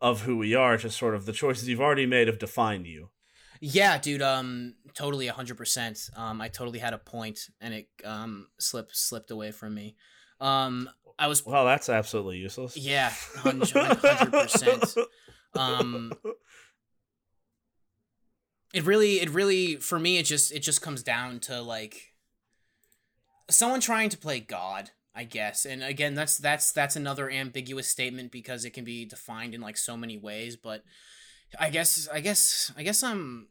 [0.00, 3.10] of who we are, just sort of the choices you've already made have defined you.
[3.60, 6.10] Yeah, dude, um totally 100%.
[6.18, 9.96] Um I totally had a point and it um slipped slipped away from me.
[10.40, 12.76] Um I was Well, that's absolutely useless.
[12.76, 15.06] Yeah, 100%.
[15.54, 16.12] Um,
[18.72, 22.14] it really it really for me it just it just comes down to like
[23.50, 28.32] someone trying to play god i guess and again that's that's that's another ambiguous statement
[28.32, 30.82] because it can be defined in like so many ways but
[31.60, 33.48] i guess i guess i guess i'm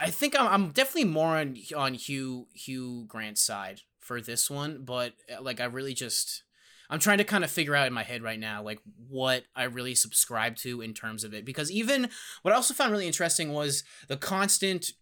[0.00, 4.84] i think i'm, I'm definitely more on on hugh hugh grant's side for this one
[4.84, 6.42] but uh, like i really just
[6.90, 9.64] I'm trying to kind of figure out in my head right now, like what I
[9.64, 11.44] really subscribe to in terms of it.
[11.44, 12.08] Because even
[12.42, 14.92] what I also found really interesting was the constant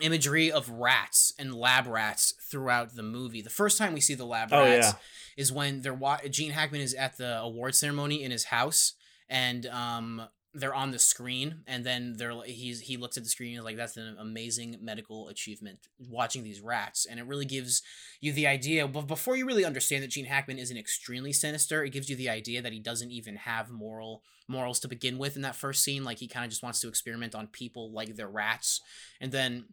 [0.00, 3.42] imagery of rats and lab rats throughout the movie.
[3.42, 4.92] The first time we see the lab Oh, rats yeah.
[5.36, 8.94] is when they're wa- Gene Hackman is at the award ceremony in his house,
[9.28, 10.22] and um,
[10.54, 13.64] they're on the screen, and then they're he's he looks at the screen and is
[13.64, 17.82] like, "That's an amazing medical achievement." Watching these rats, and it really gives
[18.20, 18.86] you the idea.
[18.86, 22.28] But before you really understand that Gene Hackman isn't extremely sinister, it gives you the
[22.28, 26.04] idea that he doesn't even have moral morals to begin with in that first scene.
[26.04, 28.80] Like he kind of just wants to experiment on people like they're rats,
[29.20, 29.64] and then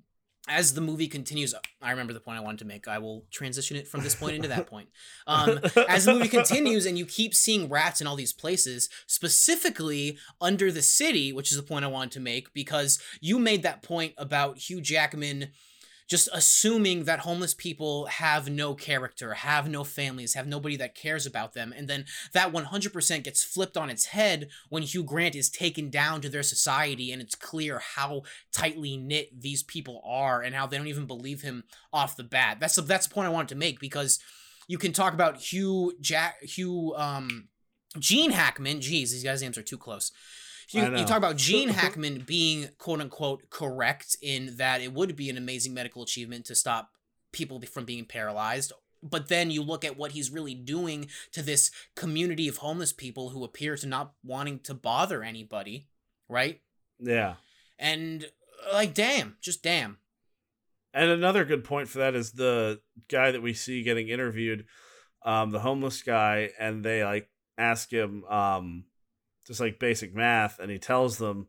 [0.48, 2.88] as the movie continues, I remember the point I wanted to make.
[2.88, 4.90] I will transition it from this point into that point.
[5.28, 10.18] Um, as the movie continues and you keep seeing rats in all these places, specifically
[10.42, 13.84] under the city, which is the point I wanted to make, because you made that
[13.84, 15.50] point about Hugh Jackman
[16.10, 21.28] just assuming that homeless people have no character, have no families, have nobody that cares
[21.28, 21.72] about them.
[21.76, 26.22] And then that 100% gets flipped on its head when Hugh Grant is taken down
[26.22, 30.78] to their society and it's clear how tightly knit these people are and how they
[30.78, 32.58] don't even believe him off the bat.
[32.60, 34.20] That's the, that's the point I wanted to make because
[34.68, 37.50] you can talk about Hugh Jack Hugh um
[37.98, 38.82] Gene Hackman.
[38.82, 40.12] Geez, these guys' names are too close.
[40.72, 45.30] You, you talk about Gene Hackman being quote unquote correct in that it would be
[45.30, 46.92] an amazing medical achievement to stop
[47.32, 48.74] people from being paralyzed.
[49.02, 53.30] But then you look at what he's really doing to this community of homeless people
[53.30, 55.88] who appear to not wanting to bother anybody,
[56.28, 56.60] right?
[57.00, 57.36] Yeah.
[57.78, 58.26] And
[58.74, 60.00] like, damn, just damn.
[60.94, 64.66] And another good point for that is the guy that we see getting interviewed,
[65.24, 68.86] um, the homeless guy, and they like ask him um,
[69.50, 71.48] just like basic math, and he tells them,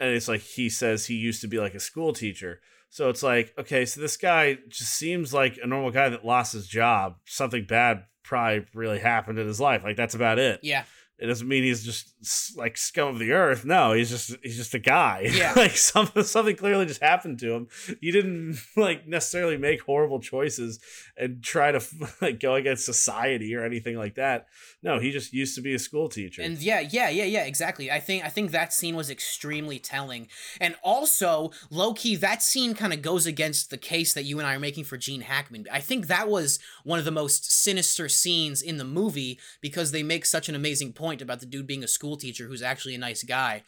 [0.00, 2.60] and it's like he says he used to be like a school teacher.
[2.88, 6.54] So it's like, okay, so this guy just seems like a normal guy that lost
[6.54, 7.16] his job.
[7.26, 9.82] Something bad probably really happened in his life.
[9.84, 10.60] Like that's about it.
[10.62, 10.84] Yeah.
[11.16, 13.64] It doesn't mean he's just like scum of the earth.
[13.64, 15.28] No, he's just he's just a guy.
[15.32, 15.52] Yeah.
[15.54, 17.68] like something something clearly just happened to him.
[18.00, 20.80] You didn't like necessarily make horrible choices
[21.16, 21.80] and try to
[22.20, 24.46] like go against society or anything like that.
[24.84, 26.42] No, he just used to be a school teacher.
[26.42, 27.90] And yeah, yeah, yeah, yeah, exactly.
[27.90, 30.28] I think I think that scene was extremely telling.
[30.60, 34.46] And also, low key, that scene kind of goes against the case that you and
[34.46, 35.66] I are making for Gene Hackman.
[35.72, 40.02] I think that was one of the most sinister scenes in the movie because they
[40.02, 42.98] make such an amazing point about the dude being a school teacher who's actually a
[42.98, 43.62] nice guy.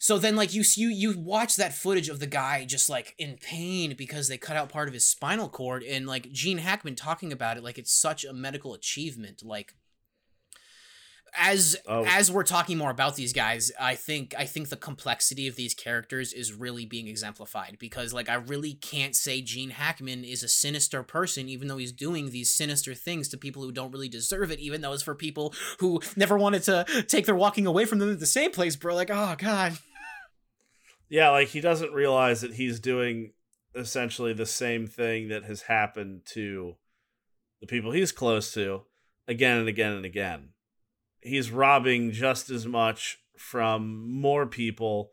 [0.00, 3.38] So then, like you you you watch that footage of the guy just like in
[3.40, 7.32] pain because they cut out part of his spinal cord, and like Gene Hackman talking
[7.32, 9.44] about it like it's such a medical achievement.
[9.44, 9.74] Like
[11.38, 12.04] as oh.
[12.06, 15.74] as we're talking more about these guys, I think I think the complexity of these
[15.74, 20.48] characters is really being exemplified because like I really can't say Gene Hackman is a
[20.48, 24.50] sinister person even though he's doing these sinister things to people who don't really deserve
[24.50, 27.98] it even though it's for people who never wanted to take their walking away from
[27.98, 28.94] them at the same place, bro.
[28.94, 29.78] Like, oh god.
[31.08, 33.32] Yeah, like he doesn't realize that he's doing
[33.74, 36.76] essentially the same thing that has happened to
[37.60, 38.82] the people he's close to
[39.28, 40.48] again and again and again
[41.26, 45.10] he's robbing just as much from more people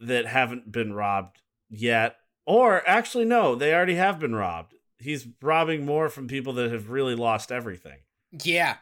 [0.00, 1.38] that haven't been robbed
[1.68, 2.16] yet.
[2.46, 4.74] Or actually, no, they already have been robbed.
[4.98, 7.98] He's robbing more from people that have really lost everything.
[8.32, 8.76] Yeah.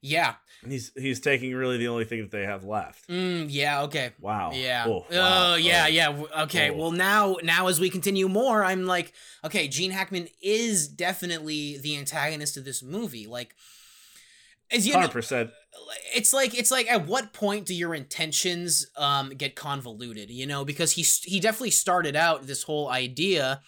[0.00, 0.34] Yeah.
[0.66, 3.08] He's he's taking really the only thing that they have left.
[3.08, 3.84] Mm, yeah.
[3.84, 4.10] Okay.
[4.20, 4.50] Wow.
[4.52, 4.84] Yeah.
[4.86, 5.52] Oh, wow.
[5.52, 5.84] oh yeah.
[5.84, 5.88] Oh.
[5.88, 6.42] Yeah.
[6.42, 6.70] Okay.
[6.70, 6.76] Oh.
[6.76, 11.96] Well, now now as we continue more, I'm like, okay, Gene Hackman is definitely the
[11.96, 13.26] antagonist of this movie.
[13.26, 13.54] Like,
[14.70, 15.50] as you hundred percent.
[16.14, 20.64] it's like it's like at what point do your intentions um get convoluted you know?
[20.64, 23.60] Because he he definitely started out this whole idea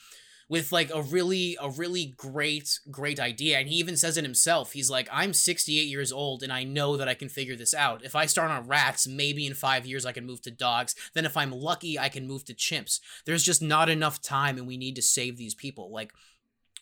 [0.49, 3.59] with like a really a really great great idea.
[3.59, 4.73] And he even says it himself.
[4.73, 8.05] He's like i'm 68 years old and i know that i can figure this out.
[8.05, 10.95] If i start on rats maybe in five years i can move to dogs.
[11.15, 13.01] Then if i'm lucky i can move to chimps.
[13.25, 15.91] There's just not enough time and we need to save these people.
[15.91, 16.13] Like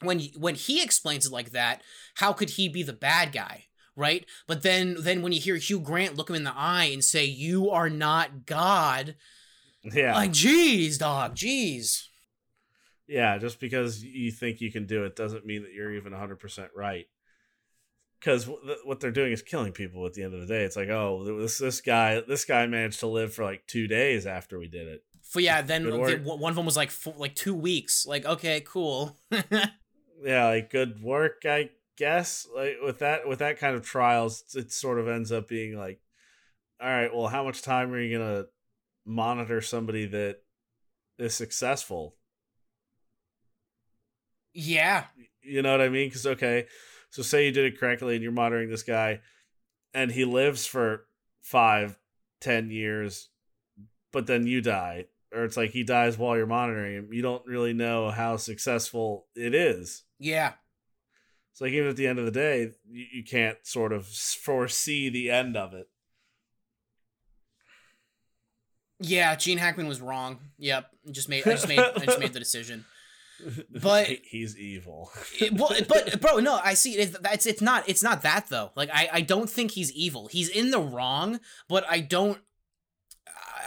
[0.01, 1.83] when when he explains it like that
[2.15, 3.65] how could he be the bad guy
[3.97, 4.25] right?
[4.47, 7.25] But then then when you hear Hugh Grant look him in the eye and say,
[7.25, 9.17] "You are not God,"
[9.83, 12.09] yeah, like, jeez, dog, jeez.
[13.07, 16.69] Yeah, just because you think you can do it doesn't mean that you're even 100%
[16.75, 17.07] right.
[18.19, 18.49] Because
[18.85, 20.65] what they're doing is killing people at the end of the day.
[20.65, 24.27] It's like, oh, this this guy this guy managed to live for like two days
[24.27, 25.05] after we did it.
[25.23, 28.07] For yeah, then the, one of them was like four, like two weeks.
[28.07, 29.19] Like, okay, cool.
[29.31, 34.73] yeah, like good work, I guess like with that with that kind of trials it
[34.73, 36.01] sort of ends up being like
[36.81, 38.45] all right well how much time are you gonna
[39.07, 40.39] monitor somebody that
[41.19, 42.17] is successful?
[44.53, 45.05] Yeah.
[45.43, 46.09] You know what i mean?
[46.09, 46.67] Because okay
[47.11, 49.21] so say you did it correctly and you're monitoring this guy
[49.93, 51.07] and he lives for
[51.43, 51.99] five
[52.41, 53.29] ten years
[54.13, 57.47] but then you die or it's like he dies while you're monitoring him you don't
[57.47, 60.03] really know how successful it is.
[60.19, 60.55] Yeah
[61.55, 65.09] it's like even at the end of the day, you, you can't sort of foresee
[65.09, 65.89] the end of it.
[68.99, 70.41] Yeah, Gene Hackman was wrong.
[70.59, 72.85] Yep, just made I just made I just made the decision.
[73.83, 75.11] But he's evil.
[75.41, 76.93] it, well, but bro, no, I see.
[76.93, 78.71] It's, it's it's not it's not that though.
[78.75, 80.29] Like I I don't think he's evil.
[80.29, 82.39] He's in the wrong, but I don't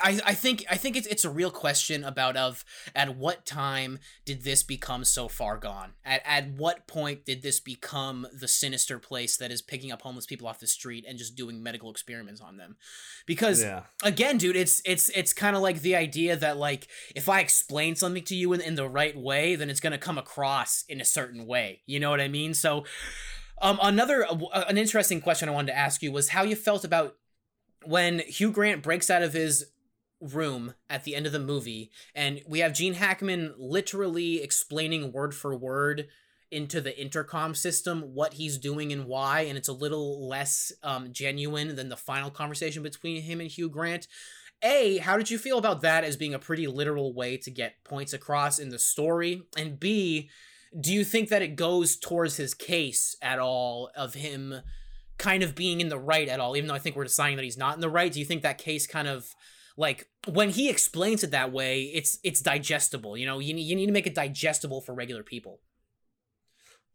[0.03, 2.63] I, I think I think it's it's a real question about of
[2.95, 5.93] at what time did this become so far gone?
[6.05, 10.25] At at what point did this become the sinister place that is picking up homeless
[10.25, 12.77] people off the street and just doing medical experiments on them?
[13.25, 13.83] Because Yeah.
[14.03, 17.95] again, dude, it's it's it's kind of like the idea that like if I explain
[17.95, 21.05] something to you in, in the right way, then it's gonna come across in a
[21.05, 21.81] certain way.
[21.85, 22.53] You know what I mean?
[22.53, 22.85] So,
[23.61, 26.83] um, another uh, an interesting question I wanted to ask you was how you felt
[26.83, 27.15] about
[27.85, 29.65] when Hugh Grant breaks out of his
[30.19, 35.35] room at the end of the movie, and we have Gene Hackman literally explaining word
[35.35, 36.07] for word
[36.49, 41.11] into the intercom system what he's doing and why, and it's a little less um,
[41.11, 44.07] genuine than the final conversation between him and Hugh Grant.
[44.63, 47.83] A, how did you feel about that as being a pretty literal way to get
[47.83, 49.43] points across in the story?
[49.55, 50.29] And B,
[50.79, 54.61] do you think that it goes towards his case at all of him
[55.17, 57.43] kind of being in the right at all, even though I think we're deciding that
[57.43, 58.11] he's not in the right?
[58.11, 59.35] Do you think that case kind of
[59.77, 63.15] like when he explains it that way, it's it's digestible.
[63.15, 65.61] You know, you need, you need to make it digestible for regular people.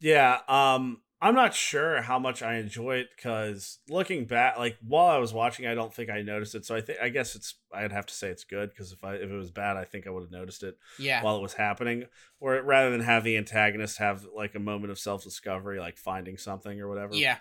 [0.01, 5.07] Yeah, um I'm not sure how much I enjoy it because looking back, like while
[5.07, 6.64] I was watching, I don't think I noticed it.
[6.66, 9.14] So I think I guess it's I'd have to say it's good because if I
[9.14, 11.22] if it was bad, I think I would have noticed it Yeah.
[11.22, 12.07] while it was happening.
[12.41, 16.37] Or rather than have the antagonist have like a moment of self discovery, like finding
[16.39, 17.14] something or whatever.
[17.14, 17.37] yeah.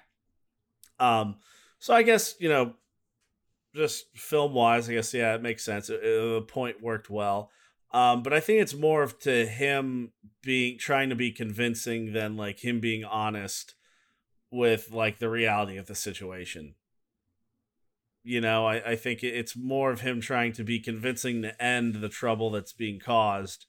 [0.99, 1.37] Um.
[1.79, 2.75] So I guess you know,
[3.75, 5.89] just film wise, I guess yeah, it makes sense.
[5.89, 7.51] It, it- the point worked well.
[7.93, 10.13] Um, but I think it's more of to him
[10.43, 13.75] being trying to be convincing than like him being honest
[14.49, 16.75] with like the reality of the situation.
[18.23, 21.95] You know, I, I think it's more of him trying to be convincing to end
[21.95, 23.65] the trouble that's being caused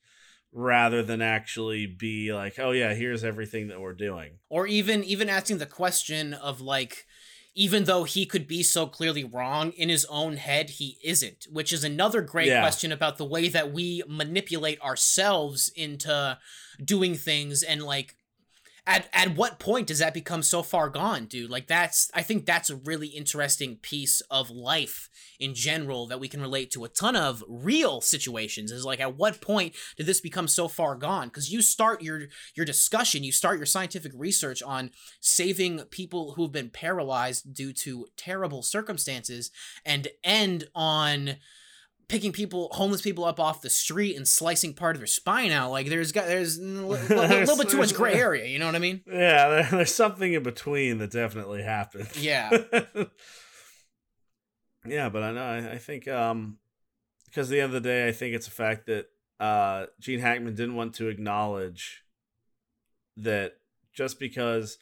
[0.52, 4.38] rather than actually be like, oh yeah, here's everything that we're doing.
[4.50, 7.06] or even even asking the question of like
[7.54, 11.72] even though he could be so clearly wrong in his own head he isn't which
[11.72, 12.60] is another great Yeah.
[12.60, 16.38] question about the way that we manipulate ourselves into
[16.82, 18.16] doing things and like
[18.86, 21.50] at at what point does that become so far gone dude?
[21.50, 25.08] Like that's i think that's a really interesting piece of life
[25.38, 29.16] in general that we can relate to a ton of real situations is like at
[29.16, 31.28] what point did this become so far gone?
[31.28, 32.22] Because you start your
[32.54, 38.06] your discussion you start your scientific research on saving people who've been paralyzed due to
[38.16, 39.50] terrible circumstances
[39.84, 41.36] and end on
[42.12, 45.70] picking people homeless people up off the street and slicing part of their spine out
[45.70, 48.66] like there's got there's a li- li- little bit too much gray area you know
[48.66, 52.08] what i mean Yeah, there, there's something in between that definitely happened.
[52.16, 52.50] yeah
[54.86, 56.58] yeah, but I know I, I think um
[57.26, 59.06] because at the end of the day, I think it's a fact that
[59.40, 62.02] uh Gene Hackman didn't want to acknowledge
[63.16, 63.54] that
[63.94, 64.78] just because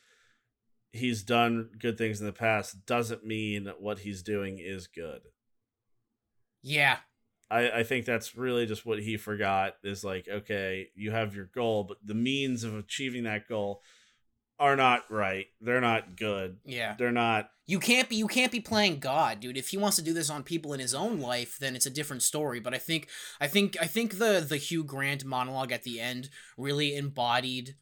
[0.93, 5.21] he's done good things in the past doesn't mean what he's doing is good.
[6.63, 6.97] yeah
[7.51, 11.47] I, I think that's really just what he forgot is like, okay, you have your
[11.47, 13.83] goal, but the means of achieving that goal
[14.59, 15.47] are not right.
[15.61, 16.59] They're not good.
[16.65, 19.97] yeah They're not you can't be you can't be playing god dude if he wants
[19.97, 22.75] to do this on people in his own life then it's a different story but
[22.75, 23.09] i think
[23.41, 26.29] i think i think the the hugh grant monologue at the end
[26.59, 27.77] really embodied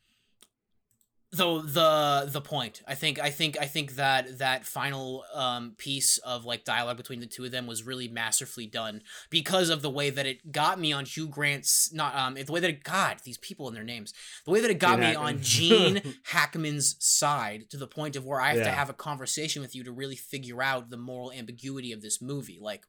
[1.30, 2.82] the the the point.
[2.86, 7.20] I think i think i think that that final um piece of like dialogue between
[7.20, 10.80] the two of them was really masterfully done because of the way that it got
[10.80, 13.84] me on hugh grant's not um the way that it god these people and their
[13.84, 14.14] names
[14.44, 18.40] the way that it got me on gene hackman's side to the point of where
[18.40, 21.92] i have to have a conversation with you to really figure out the moral ambiguity
[21.92, 22.58] of this movie.
[22.60, 22.86] Like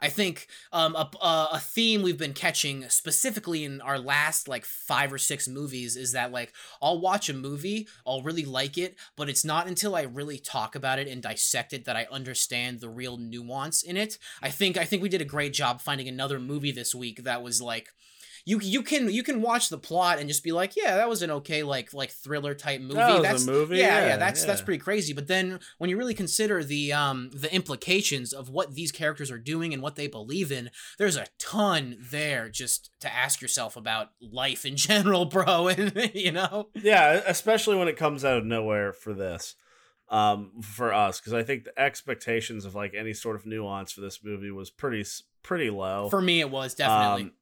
[0.00, 4.64] I think um, a, a a theme we've been catching specifically in our last like
[4.64, 8.96] five or six movies is that like I'll watch a movie, I'll really like it,
[9.16, 12.80] but it's not until I really talk about it and dissect it that I understand
[12.80, 14.18] the real nuance in it.
[14.42, 17.42] I think I think we did a great job finding another movie this week that
[17.42, 17.88] was like
[18.48, 21.20] you you can you can watch the plot and just be like, yeah, that was
[21.20, 22.94] an okay like like thriller type movie.
[22.94, 25.12] That was a that's movie, Yeah, yeah, yeah, that's that's pretty crazy.
[25.12, 29.38] But then when you really consider the um the implications of what these characters are
[29.38, 34.10] doing and what they believe in, there's a ton there just to ask yourself about
[34.20, 35.66] life in general, bro.
[35.76, 39.56] And you know, yeah, especially when it comes out of nowhere for this.
[40.08, 44.02] Um for us cuz I think the expectations of like any sort of nuance for
[44.02, 45.04] this movie was pretty
[45.42, 46.08] pretty low.
[46.08, 47.22] for me it was definitely.
[47.24, 47.32] Um,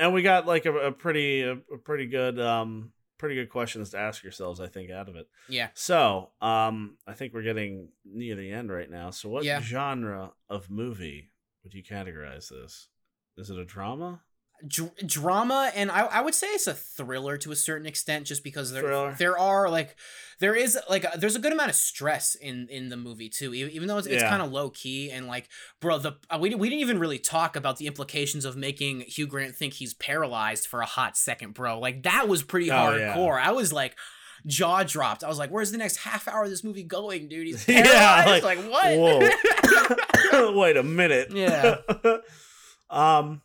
[0.00, 3.90] and we got like a, a pretty a, a pretty good um pretty good questions
[3.90, 5.28] to ask yourselves I think out of it.
[5.48, 5.68] yeah.
[5.74, 9.10] So, um I think we're getting near the end right now.
[9.10, 9.60] So what Yeah.
[9.60, 11.30] genre of movie
[11.62, 12.88] would you categorize this?
[13.36, 14.22] Is it a drama?
[14.66, 18.42] Dr- drama and I, I would say it's a thriller to a certain extent just
[18.44, 19.14] because there Thriller.
[19.18, 19.96] there are like
[20.38, 23.54] there is like a, there's a good amount of stress in in the movie too
[23.54, 24.30] even though it's, it's Yeah.
[24.30, 25.48] kind of low key and like
[25.80, 29.26] bro the uh, we, we didn't even really talk about the implications of making Hugh
[29.26, 33.14] Grant think he's paralyzed for a hot second bro like that was pretty Oh, yeah.
[33.16, 33.96] hardcore I was like
[34.46, 37.46] jaw dropped I was like where's the next half hour of this movie going dude
[37.46, 40.52] he's Yeah, like, like, what Whoa.
[40.60, 41.32] Wait a minute.
[41.32, 41.78] Yeah.
[42.88, 43.42] um,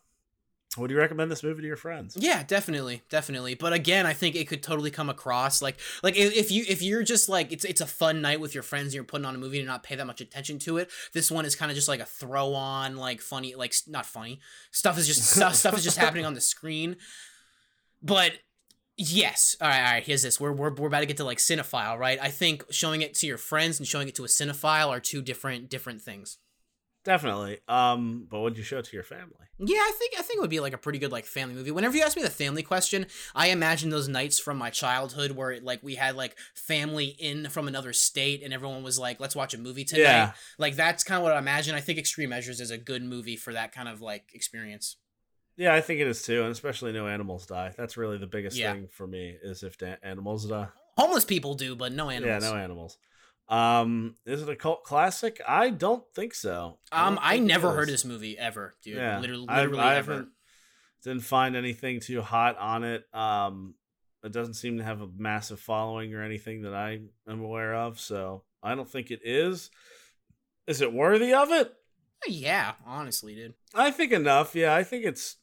[0.78, 2.16] would you recommend this movie to your friends?
[2.18, 3.54] Yeah, definitely, definitely.
[3.54, 7.02] But again, I think it could totally come across like like if, you if you're
[7.02, 9.38] just like it's it's a fun night with your friends and you're putting on a
[9.38, 10.90] movie and not pay that much attention to it.
[11.12, 14.40] This one is kind of just like a throw on, like funny, like not funny
[14.70, 16.96] stuff is just stuff stuff is just happening on the screen.
[18.02, 18.32] But
[18.96, 20.02] yes, all right, all right.
[20.04, 20.40] Here's this.
[20.40, 22.18] We're we're we're about to get to like cinephile, right?
[22.20, 25.22] I think showing it to your friends and showing it to a cinephile are two
[25.22, 26.38] different different things.
[27.06, 27.58] Definitely.
[27.68, 29.46] Um, but would you show it to your family?
[29.58, 31.70] Yeah, I think I think it would be like a pretty good like family movie.
[31.70, 35.52] Whenever you ask me the family question, I imagine those nights from my childhood where
[35.52, 39.36] it, like we had like family in from another state and everyone was like, "Let's
[39.36, 40.32] watch a movie tonight." Yeah.
[40.58, 41.76] Like that's kind of what I imagine.
[41.76, 44.96] I think Extreme Measures is a good movie for that kind of like experience.
[45.56, 47.72] Yeah, I think it is too, and especially no animals die.
[47.76, 48.72] That's really the biggest Yeah.
[48.72, 50.68] thing for me is if da- animals die.
[50.98, 52.42] Homeless people do, but no animals.
[52.42, 52.98] Yeah, no animals.
[53.48, 55.40] Um, is it a cult classic?
[55.46, 56.78] I don't think so.
[56.90, 58.96] Um, I never heard of this movie ever, dude.
[58.96, 60.28] Yeah, literally, I- literally I ever.
[61.04, 63.04] Didn't find anything too hot on it.
[63.14, 63.74] Um,
[64.24, 68.00] it doesn't seem to have a massive following or anything that I am aware of.
[68.00, 69.70] So I don't think it is.
[70.66, 71.72] Is it worthy of it?
[72.26, 73.54] Yeah, honestly, dude.
[73.72, 74.56] I think enough.
[74.56, 75.36] Yeah, I think it's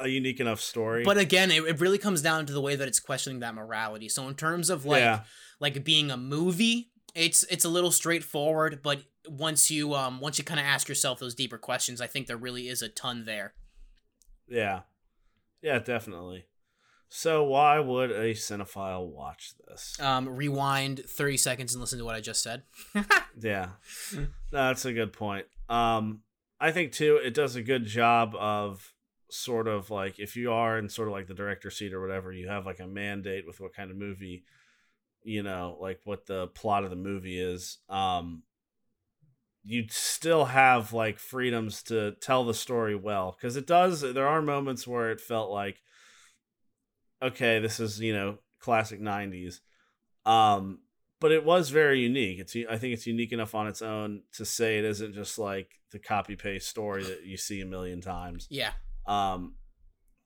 [0.00, 1.04] a unique enough story.
[1.04, 4.08] But again, it, it really comes down to the way that it's questioning that morality.
[4.08, 5.20] So in terms of like yeah,
[5.62, 10.44] like being a movie it's it's a little straightforward but once you um once you
[10.44, 13.54] kind of ask yourself those deeper questions i think there really is a ton there
[14.48, 14.80] yeah,
[15.62, 16.44] yeah, definitely.
[17.08, 19.98] So why would a cinephile watch this?
[20.00, 22.64] um rewind 30 seconds and listen to what i just said
[23.40, 23.68] Yeah,
[24.14, 25.46] no, that's a good point.
[25.70, 26.20] Um,
[26.60, 28.92] I think too, it does a good job of
[29.30, 32.30] sort of like if you are in sort of like the director's seat or whatever,
[32.32, 34.44] you have like a mandate with what kind of movie,
[35.24, 37.78] you know, like what the plot of the movie is.
[37.88, 38.42] Um,
[39.64, 44.00] you still have like freedoms to tell the story well because it does.
[44.00, 45.80] There are moments where it felt like,
[47.22, 49.60] okay, this is you know classic '90s.
[50.24, 50.80] Um,
[51.20, 52.40] but it was very unique.
[52.40, 55.80] It's I think it's unique enough on its own to say it isn't just like
[55.92, 58.48] the copy paste story that you see a million times.
[58.50, 58.72] yeah
[59.06, 59.54] Um,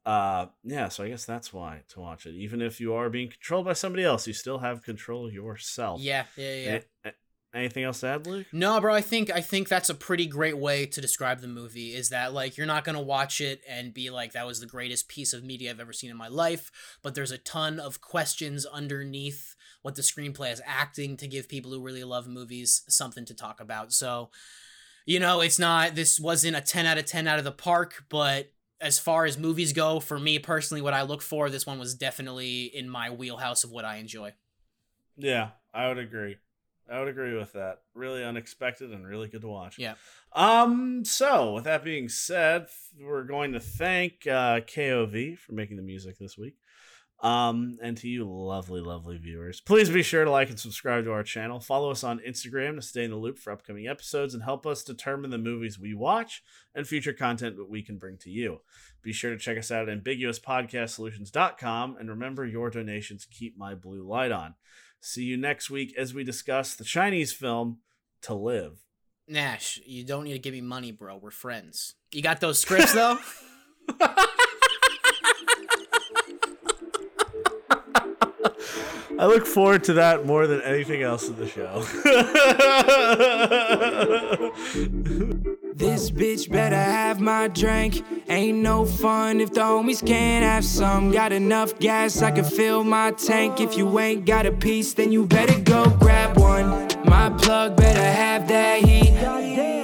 [0.06, 0.88] uh, yeah.
[0.88, 2.34] So I guess that's why to watch it.
[2.34, 6.00] Even if you are being controlled by somebody else, you still have control yourself.
[6.00, 7.12] yeah yeah yeah A- a-
[7.54, 8.46] anything else to add, Luke?
[8.52, 11.94] no bro i think i think that's a pretty great way to describe the movie
[11.94, 15.08] is that like you're not gonna watch it and be like that was the greatest
[15.08, 16.70] piece of media i've ever seen in my life
[17.02, 21.70] but there's a ton of questions underneath what the screenplay is acting to give people
[21.70, 24.28] who really love movies something to talk about so
[25.06, 28.04] you know it's not this wasn't a 10 out of 10 out of the park
[28.10, 31.78] but as far as movies go for me personally what i look for this one
[31.78, 34.32] was definitely in my wheelhouse of what i enjoy
[35.16, 36.36] Yeah, I would agree.
[36.90, 37.80] I would agree with that.
[37.94, 39.78] Really unexpected and really good to watch.
[39.78, 39.94] Yeah.
[40.32, 41.04] Um.
[41.04, 42.68] So, with that being said,
[43.00, 46.56] we're going to thank uh, KOV for making the music this week.
[47.22, 51.12] Um, and to you, lovely, lovely viewers, please be sure to like and subscribe to
[51.12, 51.60] our channel.
[51.60, 54.84] Follow us on Instagram to stay in the loop for upcoming episodes and help us
[54.84, 56.42] determine the movies we watch
[56.74, 58.60] and future content that we can bring to you.
[59.02, 64.06] Be sure to check us out at ambiguouspodcastsolutions.com and remember your donations keep my blue
[64.06, 64.54] light on.
[65.00, 67.78] See you next week as we discuss the Chinese film
[68.22, 68.80] To Live.
[69.28, 72.92] nash you don't need to give me money bro we're friends you got those scripts
[72.92, 73.18] though
[79.18, 81.80] I look forward to that more than anything else in the show.
[85.74, 88.02] This bitch better have my drink.
[88.28, 91.12] Ain't no fun if the homies can't have some.
[91.12, 93.60] Got enough gas, I can fill my tank.
[93.60, 96.88] If you ain't got a piece, then you better go grab one.
[97.04, 99.14] My plug better have that heat.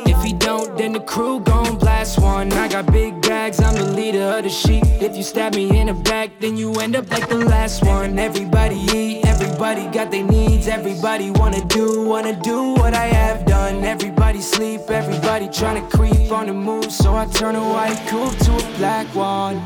[0.07, 2.53] If he don't, then the crew gon' blast one.
[2.53, 4.85] I got big bags, I'm the leader of the sheep.
[4.87, 8.19] If you stab me in the back, then you end up like the last one.
[8.19, 9.22] Everybody eat,
[9.63, 10.67] everybody got their needs.
[10.67, 13.85] Everybody wanna do, wanna do what I have done.
[13.85, 16.91] Everybody sleep, everybody tryna creep on the move.
[16.91, 19.63] So I turn a white coupe to a black one.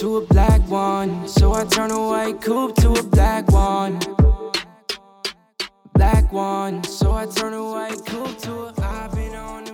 [0.00, 1.28] To a black one.
[1.28, 4.00] So I turn a white coupe to a black one.
[5.94, 6.82] Black one.
[6.82, 8.74] So I turn a white coupe to a.
[8.82, 9.73] I've been on the